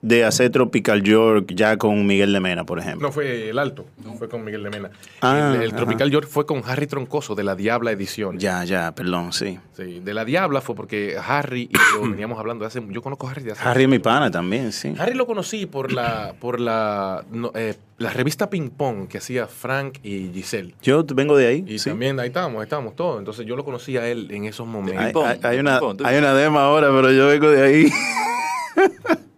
[0.02, 3.08] de hacer Tropical York ya con Miguel de Mena, por ejemplo?
[3.08, 3.86] No fue el alto,
[4.18, 4.90] fue con Miguel de Mena.
[5.22, 5.74] Ah, el.
[5.74, 8.40] Tropical York fue con Harry Troncoso de la Diabla Edición.
[8.40, 9.60] Ya, ya, perdón, sí.
[9.78, 12.82] Sí, de la Diabla fue porque Harry y yo veníamos hablando de hace.
[12.90, 13.62] Yo conozco a Harry de hace.
[13.64, 14.94] Harry es mi pana también, sí.
[14.98, 19.46] Harry lo conocí por la por la no, eh, la revista Ping Pong que hacía
[19.46, 20.74] Frank y Giselle.
[20.82, 21.64] Yo vengo de ahí.
[21.68, 21.90] Y sí.
[21.92, 23.20] también ahí estábamos, ahí estábamos todos.
[23.20, 25.24] Entonces yo lo conocí a él en esos momentos.
[25.26, 27.92] Hay, hay- hay una, hay una dema ahora, pero yo vengo de ahí.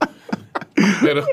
[1.04, 1.26] Pero,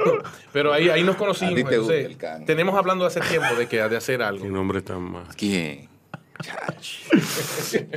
[0.53, 1.59] pero ahí, ahí nos conocimos.
[1.59, 2.45] entonces, el can.
[2.45, 4.43] tenemos hablando hace tiempo de que de hacer algo.
[4.45, 5.35] Qué nombre tan más.
[5.37, 5.89] ¿Quién?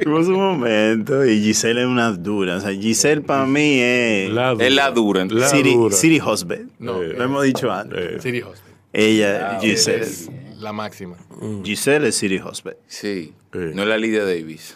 [0.03, 2.57] Tuvo su momento y Giselle es una dura.
[2.57, 5.47] O sea, Giselle para mí es La Es la dura, La.
[5.47, 5.95] City, dura.
[5.95, 6.71] City Husband.
[6.79, 7.99] No, Eh, Lo hemos dicho antes.
[7.99, 8.61] Eh, City Host.
[8.91, 10.01] Ella, Ah, Giselle.
[10.03, 11.15] Es la máxima.
[11.63, 12.77] Giselle es City Husband.
[12.87, 13.33] Sí.
[13.53, 13.59] Sí.
[13.73, 14.75] No es la Lidia Davis.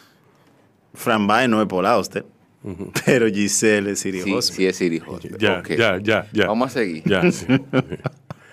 [0.94, 1.86] Fran Baez no es por
[3.06, 5.38] Pero Giselle es City Sí, sí es City Hospital.
[5.40, 6.48] ya, ya, ya, ya.
[6.48, 7.04] Vamos a seguir.
[7.06, 7.46] Ya, sí.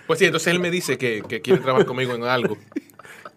[0.07, 2.57] Pues sí, entonces él me dice que, que quiere trabajar conmigo en algo.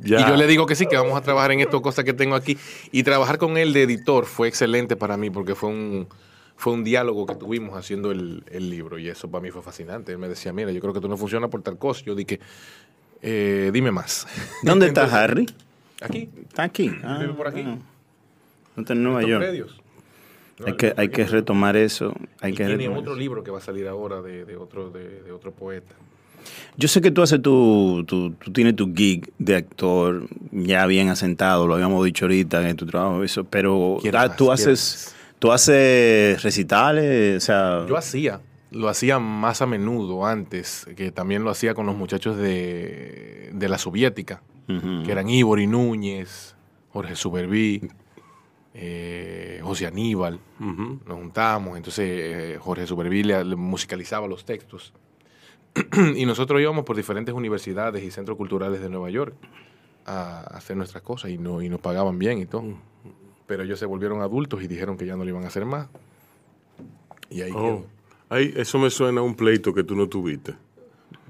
[0.00, 0.20] Ya.
[0.20, 2.34] Y yo le digo que sí, que vamos a trabajar en esto, cosas que tengo
[2.34, 2.58] aquí.
[2.92, 6.08] Y trabajar con él de editor fue excelente para mí porque fue un,
[6.56, 10.12] fue un diálogo que tuvimos haciendo el, el libro y eso para mí fue fascinante.
[10.12, 12.02] Él me decía, mira, yo creo que tú no funciona por tal cosa.
[12.04, 12.38] Yo dije,
[13.22, 14.26] eh, dime más.
[14.62, 15.46] ¿Dónde está Harry?
[16.02, 16.92] Aquí, Está aquí.
[17.02, 17.62] Ah, vive por aquí.
[17.66, 17.78] ah.
[18.76, 19.42] No está en Nueva York.
[19.42, 19.80] predios.
[20.66, 22.12] Hay que, hay que retomar eso.
[22.40, 23.20] Hay Y que tiene otro eso.
[23.20, 25.94] libro que va a salir ahora de, de otro, de, de otro poeta.
[26.76, 31.08] Yo sé que tú haces tu, tu- tú tienes tu gig de actor ya bien
[31.10, 36.42] asentado, lo habíamos dicho ahorita en tu trabajo, eso, pero ah, tú haces, tú haces
[36.42, 38.40] recitales, o sea, Yo hacía,
[38.70, 43.68] lo hacía más a menudo antes, que también lo hacía con los muchachos de, de
[43.68, 45.02] la soviética, Ujú.
[45.04, 46.54] que eran Ibori Núñez,
[46.92, 47.82] Jorge Superví,
[48.74, 50.40] eh, José Aníbal.
[50.58, 52.86] Nos juntábamos, entonces eh, Jorge
[53.22, 54.92] le musicalizaba los textos.
[56.16, 59.34] y nosotros íbamos por diferentes universidades y centros culturales de Nueva York
[60.06, 62.64] a hacer nuestras cosas y, no, y nos pagaban bien y todo.
[63.46, 65.88] Pero ellos se volvieron adultos y dijeron que ya no lo iban a hacer más.
[67.30, 67.62] Y ahí Oh.
[67.62, 67.86] quedó.
[68.30, 70.54] Ay, eso me suena a un pleito que tú no tuviste.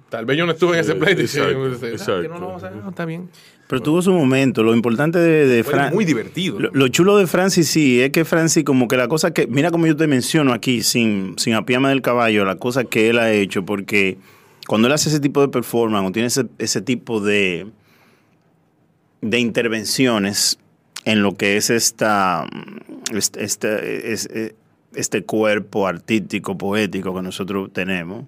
[0.09, 1.21] Tal vez yo no estuve en ese pleito.
[1.21, 3.29] exacto, "Ah, que no, no, o sea, no, está bien.
[3.67, 4.63] pero tuvo su momento.
[4.63, 6.59] Lo importante de, de Fue Fran- muy divertido.
[6.59, 9.71] Lo, lo chulo de Francis sí es que Francis como que la cosa que, mira
[9.71, 13.31] como yo te menciono aquí sin, sin apiarme del caballo, la cosa que él ha
[13.33, 14.17] hecho, porque
[14.67, 17.67] cuando él hace ese tipo de performance o tiene ese, ese tipo de,
[19.21, 20.59] de intervenciones
[21.05, 22.47] en lo que es esta,
[23.15, 24.29] este, este, es-
[24.95, 28.25] este cuerpo artístico, poético que nosotros tenemos,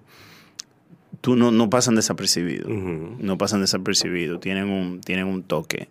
[1.21, 2.69] tú no, no pasan desapercibidos.
[2.69, 4.39] No pasan desapercibidos.
[4.39, 5.87] Tienen un, tienen un toque.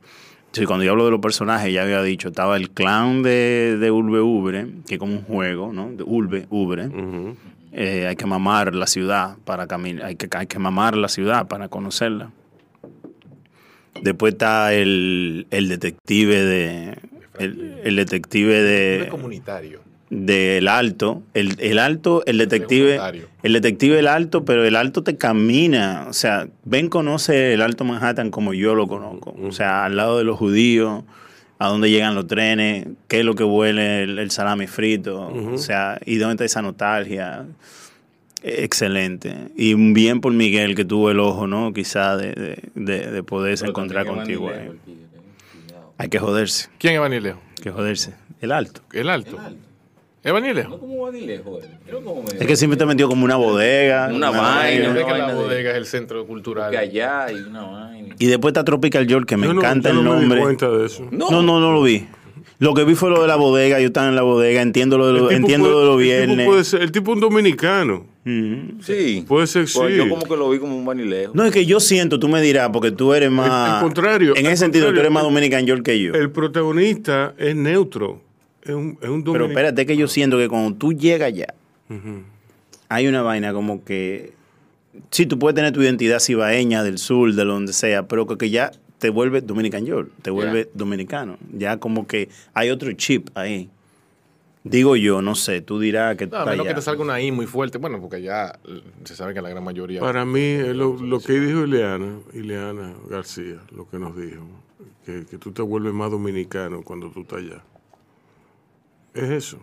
[0.52, 3.90] Sí, cuando yo hablo de los personajes, ya había dicho, estaba el clown de, de
[3.92, 5.92] Urbe Ubre, que es como un juego, ¿no?
[5.92, 6.88] De Urbe Ubre.
[7.72, 11.46] Eh, hay que mamar la ciudad para caminar, hay que, hay que mamar la ciudad
[11.46, 12.32] para conocerla.
[14.02, 16.98] Después está el, el detective de.
[17.38, 19.80] El, el detective de comunitario.
[20.10, 22.98] Del alto, el, el alto, el detective,
[23.44, 27.84] el detective el alto, pero el alto te camina, o sea, Ben conoce el alto
[27.84, 31.04] Manhattan como yo lo conozco, o sea, al lado de los judíos,
[31.60, 35.58] a dónde llegan los trenes, qué es lo que huele el, el salami frito, o
[35.58, 37.44] sea, y dónde está esa nostalgia.
[38.42, 39.34] Excelente.
[39.54, 41.72] Y bien por Miguel que tuvo el ojo, ¿no?
[41.74, 44.48] Quizá de, de, de- de poderse Pero encontrar contigo.
[44.48, 44.56] Ahí.
[44.68, 44.72] eh.
[45.98, 47.38] Hay que joderse, ¿Quién es Vanileo?
[47.58, 48.14] hay que joderse.
[48.40, 48.80] El alto.
[48.94, 49.32] El alto.
[49.36, 49.69] El alto.
[50.22, 50.68] ¿Es Vanileo?
[50.68, 51.68] No como Vanileo, él.
[51.86, 54.10] Creo como medio- Es que siempre te metió como una bodega.
[54.12, 56.70] Una vaina, Yo que la vaina de- bodega es el centro cultural.
[56.70, 58.14] Que allá hay una vaina.
[58.18, 60.22] Y después está Tropical York, que me Yo no- encanta yo el no me di
[60.22, 60.40] nombre.
[60.42, 61.06] cuenta de eso.
[61.10, 62.06] No, no, no lo vi.
[62.58, 63.80] Lo que vi fue lo de la bodega.
[63.80, 65.86] Yo estaba en la bodega, entiendo lo de, El lo, tipo entiendo puede- lo de
[65.86, 66.46] los el tipo viernes.
[66.46, 68.06] puede ser- el tipo es un dominicano.
[68.26, 68.82] Ujú.
[68.82, 69.24] Sí.
[69.26, 69.96] Puede ser, Pues sí.
[69.96, 71.30] yo como que lo vi como un Vanileo.
[71.32, 73.48] No, es que yo siento, tú me dirás, porque tú eres más.
[73.50, 76.12] al contrario, En al ese sentido, tú contrario, eres más Dominican York que yo.
[76.12, 78.20] El protagonista es neutro.
[78.62, 81.54] Es un, es un Pero espérate, que yo siento que cuando tú llegas allá,
[82.88, 84.32] hay una vaina como que.
[85.10, 88.50] Sí, tú puedes tener tu identidad cibaeña del sur, de donde sea, pero que, que
[88.50, 91.38] ya te vuelve Dominican York, te vuelve dominicano.
[91.52, 93.70] Ya como que hay otro chip ahí.
[94.62, 96.76] Digo yo, no sé, tú dirás que tú No, a menos que allá.
[96.76, 97.78] te salga una I muy fuerte.
[97.78, 98.58] Bueno, porque ya
[99.04, 100.00] se sabe que la gran mayoría.
[100.00, 104.44] Para mí, eh, lo, lo que dijo Ileana, Ileana García, lo que nos dijo,
[105.06, 107.62] que, que tú te vuelves más dominicano cuando tú estás allá.
[109.14, 109.58] Es eso.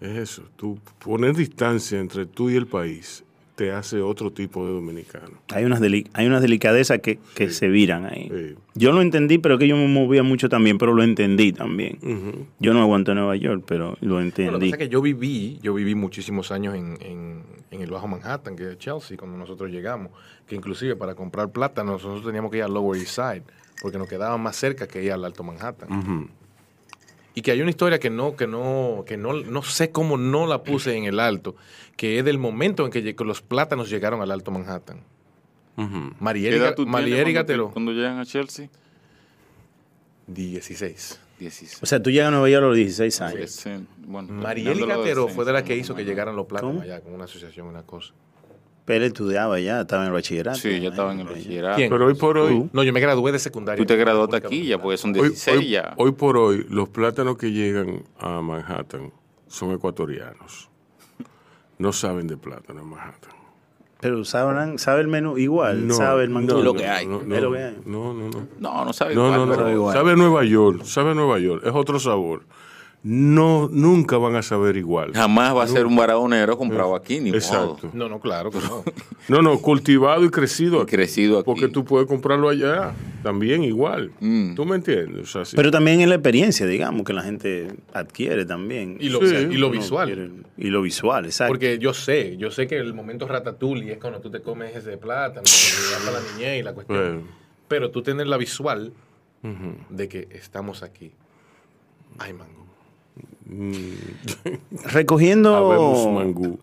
[0.00, 0.42] Es eso.
[0.56, 3.24] Tú poner distancia entre tú y el país
[3.54, 5.38] te hace otro tipo de dominicano.
[5.52, 8.28] Hay unas, deli- hay unas delicadezas que, que se viran ahí.
[8.34, 8.54] Sí.
[8.74, 11.98] Yo lo entendí, pero que yo me movía mucho también, pero lo entendí también.
[12.58, 14.70] Yo no aguanto Nueva York, pero lo Bueno, lo que entendí.
[14.70, 18.56] pasa es que yo viví, yo viví muchísimos años en, en- en el Bajo Manhattan,
[18.56, 20.10] que es Chelsea, cuando nosotros llegamos,
[20.46, 23.44] que inclusive para comprar plata nosotros teníamos que ir al Lower East Side,
[23.80, 26.28] porque nos quedaba más cerca que ir al Alto Manhattan.
[27.34, 30.46] Y que hay una historia que no, que no, que no, no sé cómo no
[30.46, 31.56] la puse en el alto,
[31.96, 35.00] que es del momento en que los plátanos llegaron al Alto Manhattan.
[35.76, 38.68] ¿Qué edad tú Marieli tienes cuando, te- cuando llegan a Chelsea?
[40.26, 41.20] 16.
[41.38, 41.82] 16.
[41.82, 43.36] O sea, tú llegas a Nueva York a los 16 años.
[43.38, 46.82] Pues, eh, bueno, de Gatero fue de la que hizo que llegaran los plátanos ¿Cómo?
[46.82, 48.12] allá, con una asociación, una cosa.
[48.84, 50.58] Pero él estudiaba ya, estaba en el bachillerato.
[50.58, 51.76] Sí, ya estaba en el bachillerato.
[51.76, 51.88] ¿Quién?
[51.90, 52.70] Pero hoy por hoy, Tú.
[52.72, 53.78] No, yo me gradué de secundaria.
[53.80, 55.94] Tú te graduaste aquí ya, porque son hoy, 16 hoy- ya.
[55.96, 59.12] hoy por hoy, los plátanos que llegan a Manhattan
[59.46, 60.68] son ecuatorianos.
[61.78, 63.30] No saben de plátano en Manhattan.
[64.00, 66.58] Pero sabrán, sabe el menú igual, No, sabe el mango.
[66.58, 67.06] Es lo que hay.
[67.06, 67.76] No, Es no, lo que hay.
[67.86, 68.48] no, no, no.
[68.58, 69.52] No, no sabe No, igual, no, no.
[69.52, 69.94] pero- sabe igual.
[69.96, 72.42] Sabe a Nueva York, sabe Nueva York, es otro sabor.
[73.04, 75.12] No, nunca van a saber igual.
[75.12, 77.36] Jamás va a ser un baraonero comprado aquí, ni modo.
[77.38, 77.90] Exacto.
[77.92, 78.84] No, no, claro que no.
[79.28, 80.90] No, no, cultivado y crecido Y aquí.
[80.96, 81.44] crecido aquí.
[81.46, 82.92] Porque tú puedes comprarlo allá,
[83.22, 84.12] también igual.
[84.20, 84.54] Mm.
[84.54, 85.22] ¿Tú me entiendes?
[85.22, 85.56] O sea, sí.
[85.56, 88.96] Pero también es la experiencia, digamos, que la gente adquiere también.
[89.00, 89.34] Y lo, Sí.
[89.34, 90.44] y lo Uno visual.
[90.56, 91.52] Y lo visual, exacto.
[91.52, 94.96] Porque yo sé, yo sé que el momento ratatouille es cuando tú te comes ese
[94.96, 95.42] plátano,
[96.04, 96.98] la niñez y la cuestión.
[96.98, 97.22] Bueno.
[97.68, 98.92] Pero tú tienes la visual
[99.90, 101.12] de que estamos aquí.
[102.18, 102.61] Ay, mango.
[104.92, 105.54] Recogiendo.
[105.56, 106.58] Habemos mangú.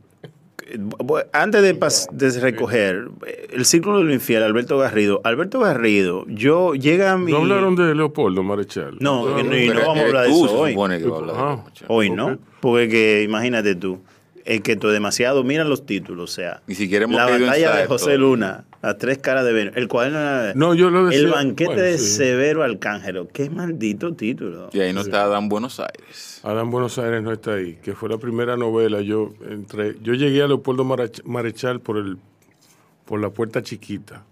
[0.77, 1.73] Bu- Antes de,
[2.11, 3.07] de recoger,
[3.51, 5.19] el círculo del infiel, Alberto Garrido.
[5.23, 7.31] Alberto Garrido, yo llega a mi.
[7.31, 8.97] ¿No hablaron de Leopoldo Marechal?
[8.99, 10.71] No, no, no vamos a hablar de tú, eso se hoy.
[10.73, 11.53] supone que va a hablar de Ah.
[11.53, 11.85] eso, muchacho.
[11.87, 13.97] Hoy no, porque que, imagínate tú,
[14.55, 17.85] es que tú demasiado miran los títulos, o sea, Ni siquiera hemos la batalla de
[17.85, 18.17] José.
[18.17, 21.19] Luna, las tres caras de Venus, el cuaderno de- No, yo lo decía.
[21.19, 22.05] el banquete bueno, de sí.
[22.17, 24.69] Severo Arcángelo, qué maldito título.
[24.73, 26.41] Y ahí no está Dan Buenos Aires.
[26.43, 29.01] Adán Buenos Aires no está ahí, que fue la primera novela.
[29.01, 32.17] Yo entré, yo llegué a Leopoldo Marech- Marechal por el,
[33.05, 34.23] por la puerta chiquita,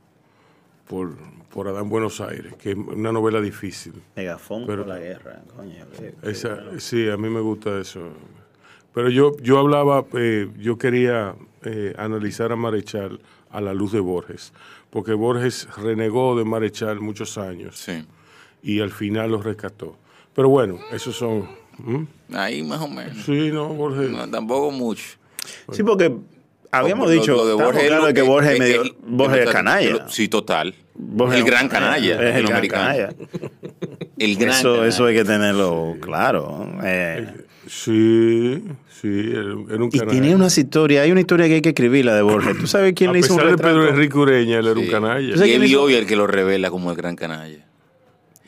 [0.87, 1.15] por,
[1.53, 3.93] por Adán Buenos Aires, que es una novela difícil.
[4.15, 5.85] Megafón por la guerra, coño.
[5.99, 6.79] qué- qué Esa, bueno.
[6.79, 7.99] sí, a mí me gusta eso.
[8.97, 13.19] Pero yo, yo hablaba, eh, yo quería eh, analizar a Marechal
[13.51, 14.53] a la luz de Borges,
[14.89, 18.03] porque Borges renegó de Marechal muchos años Sí.
[18.63, 19.95] y al final lo rescató.
[20.33, 21.47] Pero bueno, esos son...
[22.33, 23.23] Ahí más o menos.
[23.23, 24.09] Sí, no, Borges.
[24.09, 25.03] No, tampoco mucho.
[25.71, 26.11] Sí, porque
[26.71, 28.93] habíamos Lo- dicho, lo de Borges es claros lo que que- Borges, es- medio- es-
[29.05, 29.89] Borges es es- canalla.
[29.91, 30.73] lo- Sí, total.
[30.95, 32.29] Borges el gran canalla.
[32.31, 33.09] Es el gran canalla.
[34.17, 34.87] el gran Eso, canalla.
[34.87, 36.67] eso hay que tenerlo claro.
[36.83, 37.31] eh.
[37.67, 38.63] Sí,
[39.01, 40.11] sí, era, un y canalla.
[40.11, 42.57] tiene unas historias, hay una historia que hay que escribirla de Borges.
[42.57, 43.75] ¿Tú sabes quién A le hizo un pesar de retrato?
[43.79, 44.91] Pedro Enrique Ureña, él era un Sí.
[44.91, 45.31] canalla.
[45.33, 47.63] ¿Tú sabes Y es hizo- Bioy el que lo revela como el gran canalla.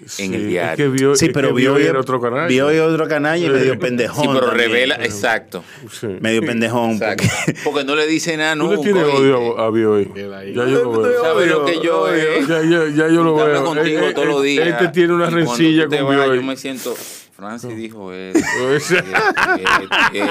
[0.05, 0.77] Sí, en el es diario.
[0.77, 2.47] que vio, Sí, es pero que vio Bioy era otro canalla.
[2.47, 4.23] Vio y otro canalla y medio pendejón.
[4.23, 4.71] Sí, pero también.
[4.71, 5.61] revela, exacto.
[5.91, 6.07] Sí.
[6.21, 6.91] Medio pendejón.
[6.91, 7.25] exacto.
[7.45, 8.81] Porque, Porque no le dice nada Tú le nunca.
[8.81, 10.09] tienes odio a, a Bioy.
[10.15, 11.21] Ya yo lo veo.
[11.21, 12.45] ¿Sabes lo que yo eh?
[12.47, 13.65] Ya, ya, ya yo lo veo.
[13.65, 14.67] contigo Eh, todos eh, los días.
[14.69, 16.35] Este tiene una y rencilla con Bioy.
[16.37, 16.95] Yo me siento.
[17.39, 20.25] Francis dijo esto, esto, esto,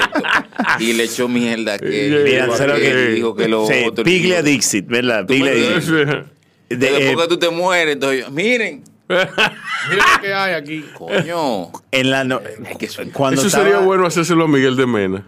[0.80, 3.66] y le echó mierda a aquel, Mira, dijo ¿sabes lo aquel, que- dijo que lo
[3.66, 4.04] sí, otro.
[4.04, 5.26] Piglia Dixit, ¿verdad?
[5.26, 5.92] Piglia Dixit.
[5.94, 10.84] De- Después eh, que tú te mueres, entonces yo, miren, Mira lo que hay aquí.
[10.96, 11.72] coño.
[11.92, 12.40] en la no-
[12.78, 15.24] que cuando Eso estaba, sería bueno hacérselo a Miguel de Mena.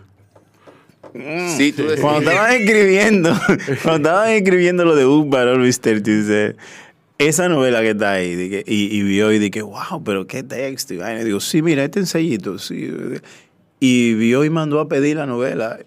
[1.56, 2.00] Sí, tú decías.
[2.00, 3.30] Cuando estaban escribiendo,
[3.82, 6.56] cuando estaban escribiendo lo de Un Varón Luis Terti, dice,
[7.28, 10.94] esa novela que está ahí, que- y, y vio y dije, wow, pero qué texto.
[10.94, 10.98] Y.
[10.98, 12.90] Y digo, sí, mira, este ensayito, sí.
[13.78, 15.78] Y vio y mandó a pedir la novela.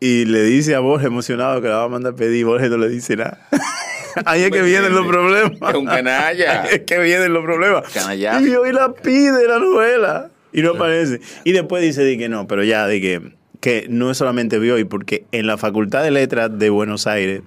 [0.00, 2.78] Y le dice a Borges emocionado que la va a mandar a pedir, Borges no
[2.78, 3.46] le dice nada.
[4.26, 5.52] Ahí es que vienen los problemas.
[5.52, 6.62] Es un canalla.
[6.62, 7.90] Ahí es que vienen los problemas.
[7.92, 8.40] Canallazo.
[8.40, 10.30] Y vio y la pide la novela.
[10.52, 11.20] Y no aparece.
[11.44, 13.22] Y después dice di que no, pero ya, di que,
[13.60, 17.40] que no es solamente vio y porque en la Facultad de Letras de Buenos Aires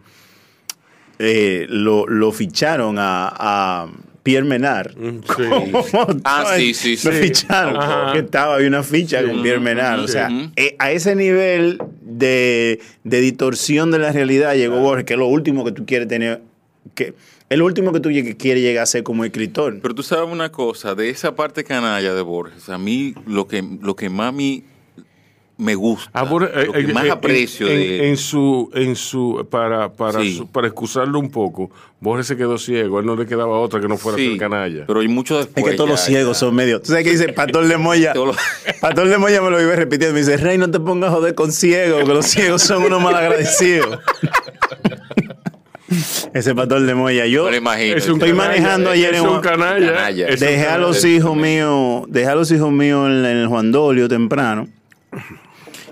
[1.19, 3.87] eh, lo, lo ficharon a, a
[4.23, 4.95] Pierre Menard.
[4.97, 5.43] Mm, Sí.
[6.23, 7.19] Ah, sí, sí, Lo sí.
[7.21, 7.77] ficharon.
[7.77, 8.13] Ajá.
[8.13, 9.99] Que estaba, había una ficha con Pierre Menard.
[9.99, 15.13] O sea, eh, a ese nivel de, de distorsión de la realidad llegó Borges, que
[15.13, 16.41] es lo último que tú quieres tener.
[16.95, 17.13] Que,
[17.47, 19.77] es lo último que tú quieres llegar a ser como escritor.
[19.79, 23.63] Pero tú sabes una cosa, de esa parte canalla de Borges, a mí lo que,
[23.81, 24.63] lo que más a mí
[25.57, 28.09] me gusta, Ah, por- eh, lo que eh, más eh, aprecio en, de...
[28.09, 30.35] en su en su para para Sí.
[30.37, 33.87] su- para excusarlo un poco Borges se quedó ciego él no le quedaba otra que
[33.87, 35.65] no fuera Sí, ser canalla pero hay mucho Es después.
[35.71, 36.39] que todos los ciegos ya.
[36.41, 36.81] son medio.
[36.81, 38.13] ¿Tú sabes qué dice Pastor de Moya?
[38.81, 40.13] Pastor de Moya me lo vive repitiendo.
[40.13, 43.01] Me dice, Rey, no te pongas a joder con ciegos, que los ciegos son unos
[43.01, 43.97] malagradecidos.
[46.33, 47.25] Ese Pastor de Moya.
[47.27, 47.95] Yo No lo imagino.
[47.95, 50.27] es un Estoy canalla, manejando es- ayer es en un un- canalla, Canalla.
[50.27, 53.47] es un dejé a los hijos míos, dejé a los hijos míos en, en el
[53.47, 54.67] Juan Dolio temprano.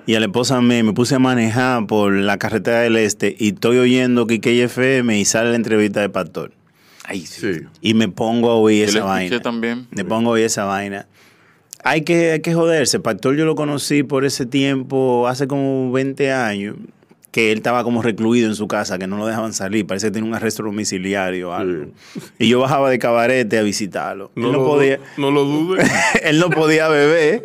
[0.05, 3.49] Y a la esposa me, me puse a manejar por la carretera del este y
[3.49, 6.51] estoy oyendo Kike FM y sale la entrevista de Pastor.
[7.05, 7.53] Ay, sí.
[7.53, 9.39] sí Y me pongo a oír esa vaina.
[9.39, 9.87] también.
[9.91, 11.07] Me pongo a oír esa vaina.
[11.85, 12.99] Hay que, hay que joderse.
[12.99, 16.75] Pastor yo lo conocí por ese tiempo, hace como 20 años,
[17.33, 19.87] que él estaba como recluido en su casa, que no lo dejaban salir.
[19.87, 21.87] Parece que tenía un arresto domiciliario o algo.
[22.37, 24.29] Y yo bajaba de cabarete a visitarlo.
[24.35, 24.99] no, él no lo, podía...
[25.17, 25.91] no lo dudes
[26.23, 27.41] él no podía beber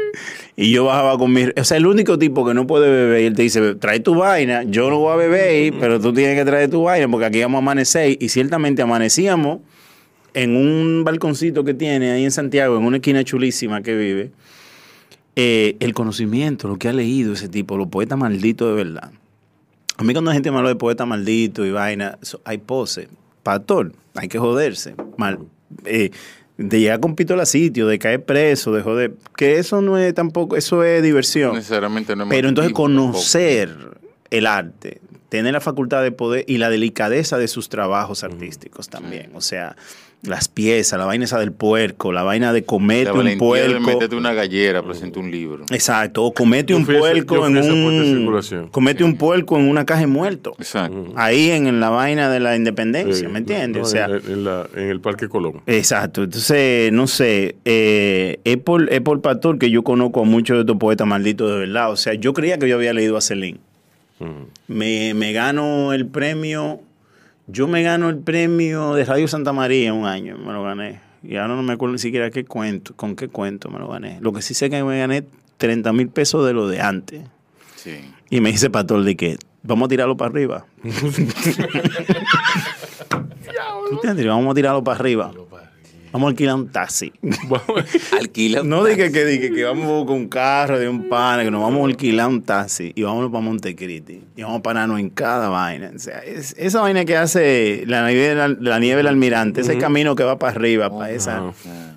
[0.56, 1.44] y yo bajaba con mi...
[1.58, 4.14] O sea, el único tipo que no puede beber y él te dice, trae tu
[4.14, 7.40] vaina, yo no voy a beber, pero tú tienes que traer tu vaina porque aquí
[7.40, 8.18] vamos a amanecer.
[8.20, 9.60] Y ciertamente amanecíamos
[10.34, 14.32] en un balconcito que tiene ahí en Santiago, en una esquina chulísima que vive.
[15.34, 19.12] Eh, el conocimiento, lo que ha leído ese tipo, los poetas malditos de verdad.
[19.98, 23.08] A mí cuando la gente me habla de poeta maldito y vaina, hay pose.
[23.42, 24.94] Pastor, hay que joderse.
[25.16, 25.40] Mal,
[25.84, 26.10] eh,
[26.56, 29.14] de llegar con pistola a sitio, de caer preso, de joder.
[29.36, 31.54] Que eso no es tampoco, eso es diversión.
[31.54, 33.18] Necesariamente no es Pero entonces tampoco.
[34.30, 39.30] El arte, tener la facultad de poder y la delicadeza de sus trabajos artísticos también.
[39.34, 39.76] O sea,
[40.22, 43.80] las piezas, la vaina esa del puerco, la vaina de comete La un puerco.
[43.80, 45.64] meterte una gallera, presenta un libro.
[45.70, 47.62] Exacto, o comete Yo un puerco en un
[48.16, 48.68] circulación.
[48.70, 50.54] comete un puerco en una caja de muerto.
[50.58, 51.12] Exacto.
[51.14, 53.80] Ahí en, en la vaina de la independencia, Sí, ¿me entiendes?
[53.82, 58.40] no, o sea, en, en la- en el Parque Colón Exacto, entonces, no sé, eh,
[58.42, 61.58] es, por, es por Pastor que yo conozco a muchos de estos poetas malditos de
[61.58, 61.92] verdad.
[61.92, 63.20] O sea, yo creía que yo había leído a
[64.66, 66.80] Me, me gano el premio,
[67.46, 71.00] yo me gano el premio de Radio Santa María un año, me lo gané.
[71.22, 74.18] Y ahora no me acuerdo ni siquiera qué cuento, con qué cuento me lo gané.
[74.20, 75.24] Lo que sí sé que me gané
[75.56, 77.22] 30 mil pesos de lo de antes.
[77.76, 77.98] Sí.
[78.30, 80.66] Y me dice Pastor de que vamos a tirarlo para arriba.
[84.26, 85.32] Vamos a tirarlo para arriba.
[86.12, 87.12] Vamos a alquilar un taxi.
[88.20, 88.62] Alquila.
[88.62, 91.82] No diga que, diga que vamos con un carro de un pana, que nos vamos
[91.82, 94.22] a alquilar un taxi y vámonos para Montecristi.
[94.36, 95.92] Y vamos a pararnos en cada vaina.
[95.94, 100.14] O sea, es- esa vaina que hace la nieve, la nieve del almirante, ese camino
[100.16, 101.52] que va para arriba, para esa.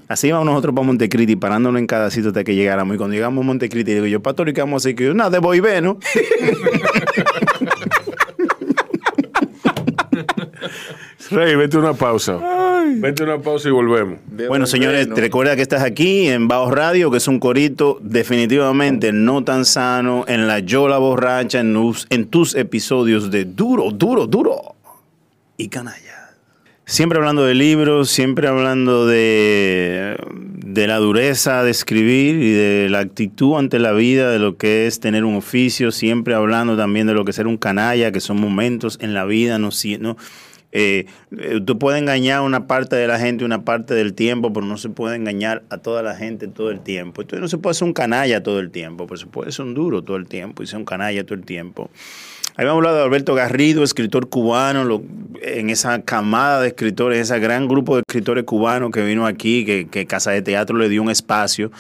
[0.08, 2.96] Así vamos nosotros para Montecristi, parándonos en cada sitio hasta que llegáramos.
[2.96, 4.96] Y cuando llegamos a Montecristi, digo yo, Pastor, ¿y qué vamos a hacer?
[4.96, 5.98] Que yo, nada, de voy ve, ¿no?
[11.32, 12.40] Rey vete una pausa.
[12.96, 14.20] Vete una pausa y volvemos.
[14.48, 19.12] Bueno, señores, te recuerda que estás aquí en Bajo Radio, que es un corito definitivamente
[19.14, 24.28] no tan sano en la Yola Borracha, en, us- en tus episodios de Duro, Duro,
[24.28, 24.76] Duro
[25.58, 26.08] y Canalla.
[26.86, 30.18] Siempre hablando de libros, siempre hablando de,
[30.66, 34.88] de la dureza de escribir y de la actitud ante la vida, de lo que
[34.88, 38.20] es tener un oficio, siempre hablando también de lo que es ser un canalla, que
[38.20, 40.18] son momentos en la vida, no, si- no
[40.72, 41.06] eh,
[41.38, 44.66] eh, tú puedes engañar a una parte de la gente una parte del tiempo, pero
[44.66, 47.22] no se puede engañar a toda la gente todo el tiempo.
[47.22, 49.74] Entonces no se puede ser un canalla todo el tiempo, pero se puede ser un
[49.74, 51.90] duro todo el tiempo y ser un canalla todo el tiempo.
[52.56, 55.02] Habíamos hablado de Alberto Garrido, escritor cubano,
[55.42, 59.88] en esa camada de escritores, ese gran grupo de escritores cubanos que vino aquí, que,
[59.88, 61.72] que Casa de Teatro le dio un espacio.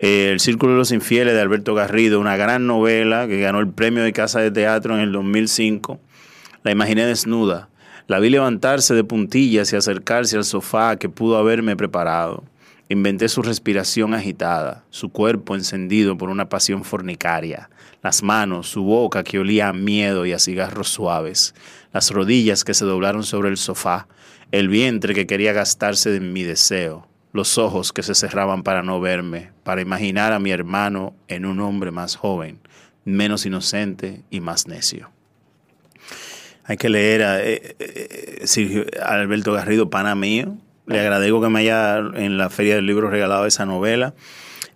[0.00, 3.68] Eh, el Círculo de los Infieles de Alberto Garrido, una gran novela que ganó el
[3.68, 6.00] premio de Casa de Teatro en el 2005.
[6.62, 7.68] La imaginé desnuda.
[8.08, 12.42] La vi levantarse de puntillas y acercarse al sofá que pudo haberme preparado.
[12.88, 17.68] Inventé su respiración agitada, su cuerpo encendido por una pasión fornicaria,
[18.02, 21.54] las manos, su boca que olía a miedo y a cigarros suaves,
[21.92, 24.08] las rodillas que se doblaron sobre el sofá,
[24.52, 29.02] el vientre que quería gastarse de mi deseo, los ojos que se cerraban para no
[29.02, 32.58] verme, para imaginar a mi hermano en un hombre más joven,
[33.04, 35.10] menos inocente y más necio.
[36.68, 40.54] Hay que leer a, eh, eh, Alberto Garrido, pana mío.
[40.86, 44.12] Le agradezco que me haya en la Feria del Libro regalado esa novela.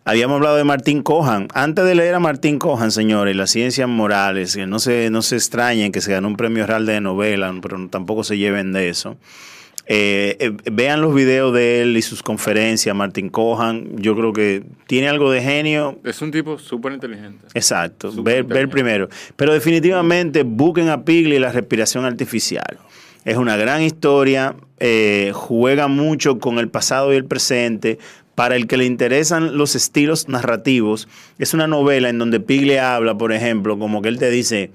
[0.07, 1.49] Habíamos hablado de Martín Cojan.
[1.53, 5.37] Antes de leer a Martín Cojan, señores, las ciencias morales, que no se, no se
[5.37, 9.19] extrañen que se ganó un premio real de novela, pero tampoco se lleven de eso.
[9.95, 13.95] Eh, eh, vean los videos de él y sus conferencias, Martín Cojan.
[13.99, 17.45] Yo creo que tiene algo de genio, Es un tipo súper inteligente.
[17.53, 19.11] Exacto, ver, primero.
[19.37, 22.79] Pero definitivamente busquen a Pigli y la respiración artificial.
[23.27, 27.99] Es una gran historia, eh, juega mucho con el pasado y el presente.
[28.35, 31.07] Para el que le interesan los estilos narrativos,
[31.39, 34.71] es una novela en donde Pigli habla, por ejemplo, como que él te dice,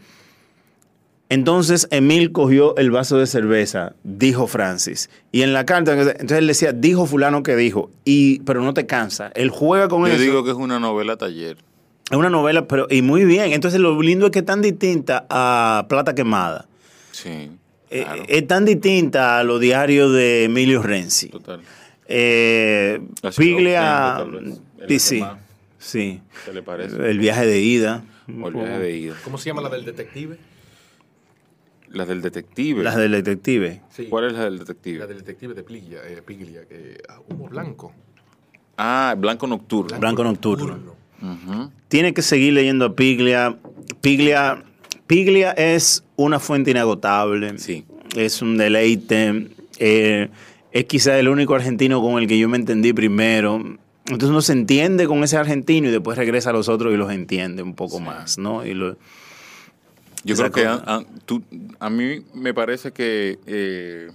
[1.29, 5.09] entonces Emil cogió el vaso de cerveza, dijo Francis.
[5.31, 8.85] Y en la carta, entonces él decía, dijo fulano que dijo, y, pero no te
[8.85, 9.31] cansa.
[9.35, 10.21] Él juega con Yo eso.
[10.21, 11.57] digo que es una novela taller.
[12.09, 13.51] Es una novela, pero y muy bien.
[13.51, 16.65] Entonces lo lindo es que es tan distinta a Plata Quemada.
[17.11, 17.51] Sí.
[17.89, 21.29] Eh, es tan distinta a los diarios de Emilio Renzi.
[21.29, 21.61] total.
[22.07, 23.01] Eh,
[23.37, 24.25] Piglia,
[24.87, 25.23] sí, sí,
[25.77, 26.21] sí.
[26.45, 26.95] ¿Qué le parece?
[27.09, 28.03] El viaje de ida.
[28.41, 29.15] O el viaje de ida.
[29.25, 30.37] ¿Cómo se llama la del detective?
[31.97, 32.83] La del detective.
[32.83, 33.81] Las del detective.
[33.89, 34.05] Sí.
[34.09, 35.07] ¿Cuál es la del La detective?
[35.07, 37.91] del detective de Piglia, eh, Piglia que, ah, humo blanco.
[38.77, 39.99] Ah, Blanco Nocturno.
[39.99, 40.95] Blanco Nocturno.
[41.87, 43.57] Tiene que seguir leyendo a Piglia.
[44.01, 44.63] Piglia.
[45.07, 47.57] Piglia es una fuente inagotable.
[47.57, 47.85] Sí.
[48.15, 49.47] Es un deleite.
[49.79, 50.29] Eh,
[50.71, 53.55] es quizá el único argentino con el que yo me entendí primero.
[54.05, 57.11] Entonces uno se entiende con ese argentino y después regresa a los otros y los
[57.11, 58.65] entiende un poco más, ¿no?
[58.65, 58.95] Y lo-
[60.23, 61.43] Yo creo que a, a- tú-
[61.79, 64.09] a mí me parece que eh,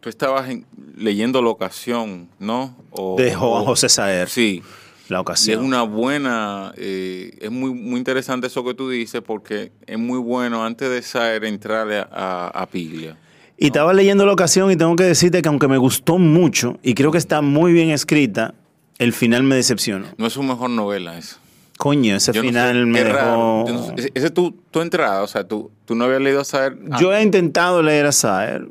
[0.00, 2.76] tú estabas en- leyendo La Ocasión, ¿no?
[2.90, 4.62] O- de o- José Saer, Sí.
[5.08, 5.64] la Y es ocasión.
[5.64, 10.64] una buena, eh, es muy, muy interesante eso que tú dices porque es muy bueno
[10.64, 13.16] antes de saber entrarle a, a- Piglia.
[13.58, 16.92] Y estaba leyendo la ocasión y tengo que decirte que aunque me gustó mucho y
[16.94, 18.52] creo que está muy bien escrita,
[18.98, 20.08] el final me decepcionó.
[20.18, 21.38] No es su mejor novela esa.
[21.86, 23.30] Coño, ese Yo no sé, final me qué raro.
[23.30, 23.64] dejó...
[23.68, 26.40] Yo no sé, ese- es tu, tu entrada, o sea, tú, tú no habías leído
[26.40, 26.76] a saber.
[26.90, 28.66] ah, Yo he intentado leer a Saer.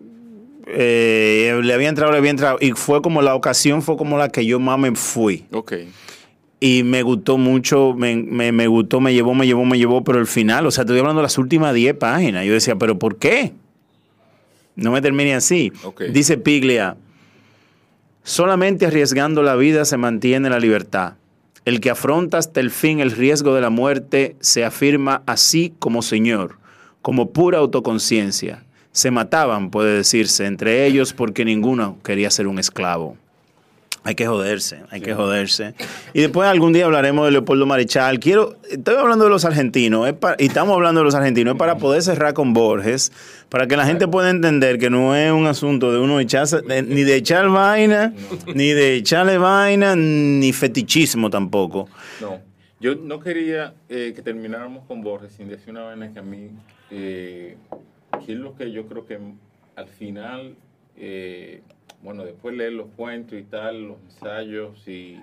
[0.68, 2.57] eh, le había entrado, le había entrado.
[2.59, 5.45] Y fue como la ocasión, fue como la que yo más me fui.
[5.53, 5.74] Ok.
[6.59, 10.20] Y me gustó mucho, me, me- me gustó, me llevó, me llevó, me llevó, pero
[10.20, 12.45] el final, o sea, estoy hablando de las últimas 10 páginas.
[12.45, 13.53] Yo decía, ¿pero por qué?
[14.76, 15.72] No me termine así.
[15.84, 16.01] Ok.
[16.11, 16.97] Dice Piglia,
[18.24, 21.13] solamente arriesgando la vida se mantiene la libertad.
[21.66, 26.03] El que afronta hasta el fin el riesgo de la muerte se afirma así como
[26.03, 26.59] señor,
[27.01, 28.63] como pura autoconciencia.
[28.91, 33.18] Se mataban, puede decirse, entre ellos porque ninguno quería ser un esclavo.
[34.06, 35.74] Hay que joderse, hay que joderse.
[36.14, 38.20] Y después algún día hablaremos de Leopoldo Marichal.
[38.20, 41.78] Quiero, estoy hablando de los argentinos, es y estamos hablando de los argentinos, es para
[41.80, 43.12] poder cerrar con Borges,
[43.49, 46.84] para que la gente pueda entender que no es un asunto de uno echarse, de-
[46.84, 48.14] ni de echar vaina,
[48.53, 51.89] ni de echarle vaina, ni fetichismo tampoco.
[52.22, 52.39] No.
[52.80, 56.51] Yo no quería eh, que termináramos con Borges sin decir una vaina que a mí,
[56.91, 57.58] eh,
[58.24, 59.18] que es lo que yo creo que
[59.76, 60.53] al final,
[60.95, 61.62] eh,
[62.06, 65.20] bueno, después leer los cuentos y tal, los ensayos y,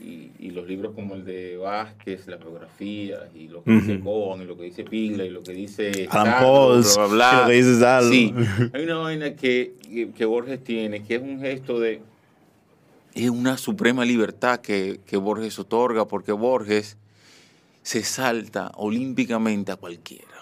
[0.00, 3.98] y, y los libros como el de Vázquez, las biografías y lo que dice.
[4.00, 7.52] Cohen y lo que dice Pigla y lo que dice y lo que dice Sandro.
[8.10, 8.34] Sí,
[8.72, 12.02] hay una vaina que, que, que Borges tiene, que es un gesto de,
[13.14, 16.96] es una suprema libertad que, que Borges otorga, porque Borges
[17.82, 20.33] se salta olímpicamente a cualquiera.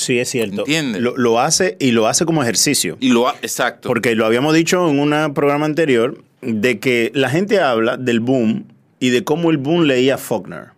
[0.00, 0.60] Sí, es cierto.
[0.60, 1.02] ¿Entiendes?
[1.02, 2.96] Lo, lo hace y lo hace como ejercicio.
[3.00, 3.86] Y lo ha, exacto.
[3.86, 8.64] Porque lo habíamos dicho en un programa anterior, de que la gente habla del boom
[8.98, 10.68] y de cómo el boom leía Faulkner.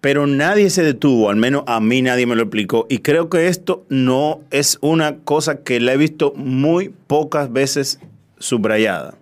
[0.00, 2.86] Pero nadie se detuvo, al menos a mí nadie me lo explicó.
[2.88, 8.00] Y creo que esto no es una cosa que la he visto muy pocas veces
[8.38, 9.18] subrayada.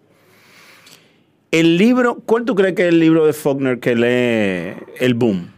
[1.50, 5.55] El libro, ¿cuál tú crees que es el libro de Faulkner que lee el boom?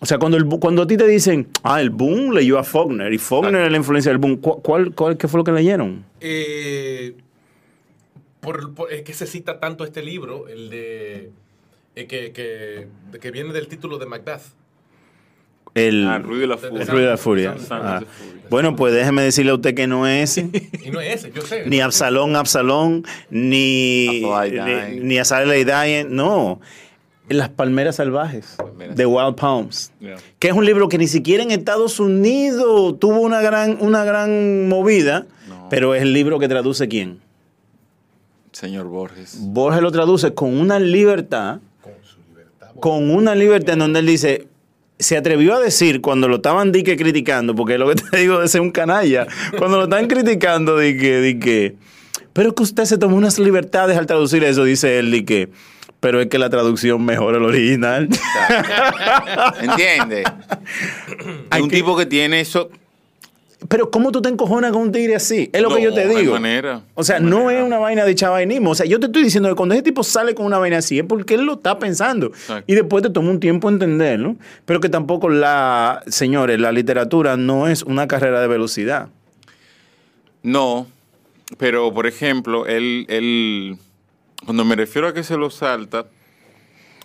[0.00, 2.64] O sea, cuando, el, bu- cuando a ti te dicen, ah, el boom leyó a
[2.64, 5.50] Faulkner y Faulkner es la influencia del boom, ¿cu- ¿cuál, cuál, qué fue lo que
[5.52, 6.04] leyeron?
[6.20, 7.14] Eh,
[8.40, 11.30] por, por- es que se cita tanto este libro, el de
[11.96, 14.42] eh, que, que, de que viene del título de Macbeth.
[15.74, 16.80] El, Ah, Ruido y la El Furia.
[16.82, 17.54] el ruido de la furia.
[17.70, 18.00] Ah.
[18.00, 18.06] de.
[18.50, 20.48] Bueno, pues déjeme decirle a usted que no es ese.
[20.84, 21.66] Y no es ese, yo sé.
[21.66, 26.60] ni Absalón, Absalón, ni, ni, ni Azalea no.
[27.30, 28.96] Las Palmeras Salvajes, Palmeras.
[28.96, 29.92] de Wild Palms.
[30.00, 30.16] Yeah.
[30.38, 34.68] Que es un libro que ni siquiera en Estados Unidos tuvo una gran, una gran
[34.68, 35.68] movida, No.
[35.70, 37.18] pero es el libro que traduce quién.
[38.52, 39.36] Señor Borges.
[39.40, 42.68] Borges lo traduce con una libertad, Con su libertad.
[42.80, 44.48] con una libertad en donde él dice,
[44.98, 48.48] se atrevió a decir cuando lo estaban dique criticando, porque lo que te digo de
[48.48, 49.26] ser un canalla,
[49.58, 51.76] cuando lo están criticando, di que, di que,
[52.32, 55.50] pero que usted se tomó unas libertades al traducir eso, dice él, di que,
[56.00, 58.08] pero es que la traducción mejora el original.
[59.60, 60.24] ¿Entiendes?
[61.50, 62.70] Hay un que- tipo que tiene eso.
[63.68, 65.50] pero ¿cómo tú te encojonas con un tigre así?
[65.52, 66.32] Es lo que No, yo te no digo.
[66.34, 66.82] manera.
[66.94, 67.60] O sea, No no manera.
[67.62, 68.70] es una vaina de chavainismo.
[68.70, 70.98] O sea, yo te estoy diciendo que cuando ese tipo sale con una vaina así
[71.00, 72.26] es porque él lo está pensando.
[72.28, 72.64] Exacto.
[72.70, 74.36] Y después te toma un tiempo entenderlo.
[74.64, 79.08] Pero que tampoco la, señores, la literatura no es una carrera de velocidad.
[80.44, 80.86] No,
[81.58, 83.76] pero por ejemplo, él, él,
[84.44, 86.06] cuando me refiero a que se lo salta,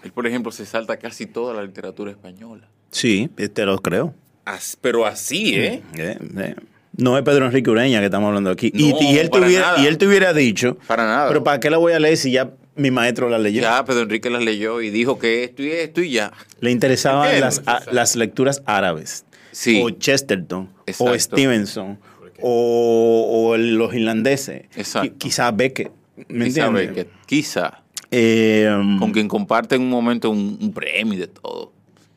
[0.04, 2.68] él por ejemplo se salta casi toda la literatura española.
[2.92, 4.14] Sí, te lo creo.
[4.46, 5.82] As- pero así, ¿eh?
[5.96, 6.56] Eh, eh.
[6.96, 8.72] No es Pedro Enrique Ureña que estamos hablando aquí.
[8.76, 9.80] No, y él te para hubiera, nada.
[9.84, 11.28] y él te hubiera dicho, Para nada.
[11.28, 13.62] pero ¿para qué la voy a leer si ya mi maestro la leyó?
[13.62, 16.32] Ya Pedro Enrique las leyó y dijo que esto y esto y ya.
[16.60, 19.26] Le interesaban las, a- las lecturas árabes.
[19.52, 19.82] Sí.
[19.84, 20.70] O Chesterton.
[21.00, 21.18] O.
[21.18, 21.98] Stevenson.
[22.42, 24.66] O, o los irlandeses.
[24.76, 25.10] Exacto.
[25.16, 25.92] Qui- Quizá Beckett.
[26.28, 26.88] ¿Me Quizá, entiendes?
[26.90, 31.72] Beckett, quizá, Eh, con quien comparten un momento un, un premio y de todo.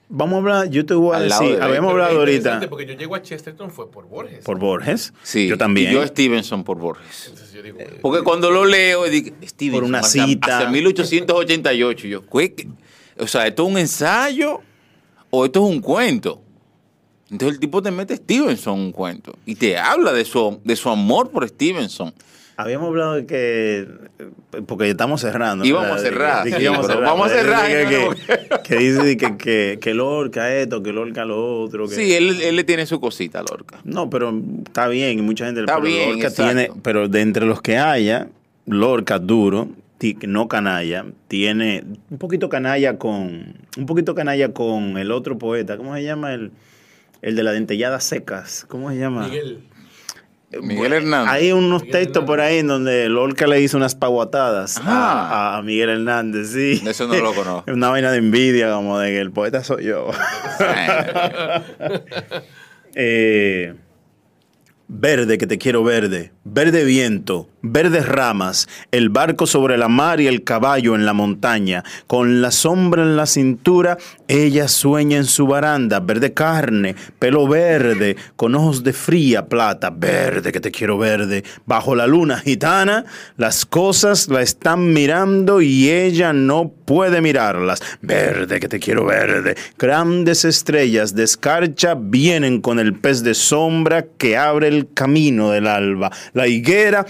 [0.08, 2.86] Vamos a hablar, yo te voy a Al lado decir, de habíamos hablado ahorita Porque
[2.86, 4.44] yo llego a Chesterton fue por Borges.
[4.44, 5.12] por Borges.
[5.24, 5.48] Sí.
[5.48, 5.90] Yo también.
[5.90, 7.24] Y yo Stevenson por Borges.
[7.28, 10.58] Entonces yo digo, Porque cuando lo leo, digo, Stevenson, Por una hacia- cita.
[10.58, 12.06] Hacia 1888.
[12.06, 12.68] y Yo, ¿qué?
[13.18, 14.60] O sea, ¿esto es un ensayo
[15.30, 16.40] o esto es un cuento?
[17.30, 20.76] Entonces el tipo te mete Stevenson en un cuento y te habla de su, de
[20.76, 22.14] su amor por Stevenson.
[22.56, 23.86] Habíamos hablado de que.
[24.66, 25.64] Porque estamos cerrando.
[25.64, 26.46] Íbamos a cerrar,
[27.02, 28.10] vamos a cerrar, Que, ¿no?
[28.10, 31.86] que, que dice que, que, que Lorca esto, que Lorca lo otro.
[31.86, 31.94] Que...
[31.94, 33.80] Sí, él, él le tiene su cosita a Lorca.
[33.84, 34.32] No, pero
[34.66, 36.54] está bien, y mucha gente Está pero bien, Lorca exacto.
[36.54, 38.28] tiene, pero de entre los que haya,
[38.64, 39.68] Lorca duro,
[40.26, 45.94] no canalla, tiene un poquito canalla con, un poquito canalla con el otro poeta, ¿cómo
[45.94, 46.52] se llama el,
[47.22, 48.64] el de las dentelladas secas?
[48.68, 49.28] ¿Cómo se llama?
[49.28, 49.60] Miguel.
[50.62, 51.32] Miguel Hernández.
[51.32, 55.54] Hay unos Miguel textos por ahí en donde Lorca le hizo unas paguatadas Ah.
[55.54, 56.80] a, a Miguel Hernández, sí.
[56.86, 57.64] Eso no lo conozco.
[57.70, 60.10] Es una vaina de envidia, como de que el poeta soy yo.
[62.98, 63.74] Eh,
[64.88, 70.26] verde que te quiero verde, verde viento, verdes ramas, el barco sobre la mar y
[70.26, 73.98] el caballo en la montaña, con la sombra en la cintura,
[74.28, 80.52] ella sueña en su baranda, verde carne, pelo verde, con ojos de fría plata, verde
[80.52, 83.04] que te quiero verde, bajo la luna gitana,
[83.36, 89.56] las cosas la están mirando y ella no puede mirarlas, verde que te quiero verde,
[89.78, 95.66] grandes estrellas de escarcha vienen con el pez de sombra que abre el camino del
[95.66, 97.06] alba, la higuera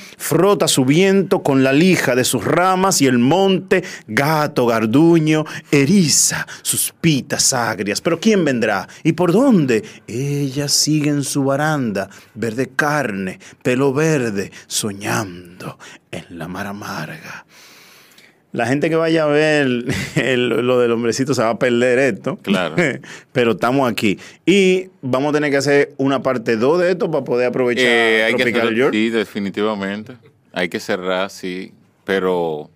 [0.47, 6.47] frota su viento con la lija de sus ramas y el monte, gato garduño, eriza
[6.63, 8.01] sus pitas agrias.
[8.01, 8.87] Pero ¿quién vendrá?
[9.03, 9.83] ¿Y por dónde?
[10.07, 15.79] Ella sigue en su baranda, verde carne, pelo verde, soñando
[16.13, 17.45] en la mar amarga.
[18.53, 19.67] La gente que vaya a ver
[20.15, 22.37] el- lo del hombrecito se va a perder esto.
[22.41, 22.77] Claro.
[23.33, 24.17] Pero estamos aquí.
[24.47, 28.25] Y vamos a tener que hacer una parte 2 de esto para poder aprovechar Eh,
[28.25, 28.95] hay que Tropical hacerlo- York.
[28.95, 30.13] sí, definitivamente.
[30.57, 31.75] Hay que cerrar, sí.
[32.05, 32.71] Pero,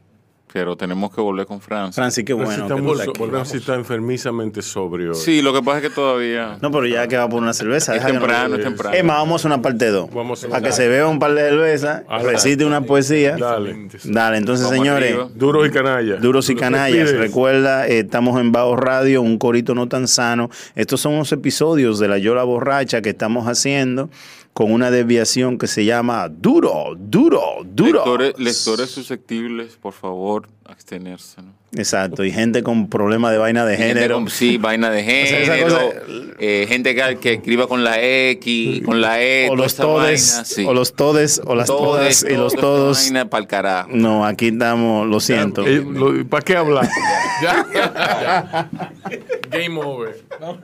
[0.52, 2.02] pero tenemos que volver con Francia.
[2.02, 2.50] Francis, qué bueno.
[2.68, 3.30] Francis está, muy.
[3.30, 5.14] Francis enfermizamente sobrio.
[5.14, 6.58] Sí, lo que pasa es que todavía.
[6.60, 7.96] No, pero ya que va por una cerveza.
[7.96, 8.94] Es temprano, es temprano.
[8.94, 10.12] Es más, vamos a hacer una parte 2.
[10.12, 13.38] Vamos a Para que se vea un par de cervezas, Ah, recite una poesía.
[13.38, 13.88] Dale.
[14.04, 15.12] Dale, entonces, Vamos señores.
[15.14, 15.30] arriba.
[15.34, 16.20] Duros y canallas.
[16.20, 20.50] Duros y Los canallas, recuerda, eh, estamos en Bajo Radio, un corito no tan sano.
[20.74, 24.10] Estos son unos episodios de la Yola Borracha que estamos haciendo
[24.52, 27.98] con una desviación que se llama duro, duro, duro.
[28.00, 31.40] Lectores, lectores susceptibles, por favor, abstenerse.
[31.42, 31.54] ¿no?
[31.72, 34.16] Exacto, y gente con problemas de vaina de Gente género.
[34.16, 35.74] con- sí, vaina de sea, esa género.
[35.76, 35.92] cosa-
[36.40, 39.48] eh, gente que, que escriba con la X, con la E.
[39.50, 40.64] o los todes, vaina, sí.
[40.66, 42.98] o los todes, o las Todes, todas y los todos.
[43.04, 43.88] Vaina pa'l carajo.
[43.92, 45.64] No, aquí estamos, lo siento.
[45.66, 46.88] Eh, ¿Para qué hablar?
[47.42, 48.68] Ya.
[49.50, 50.20] Game over.
[50.40, 50.58] ¿no?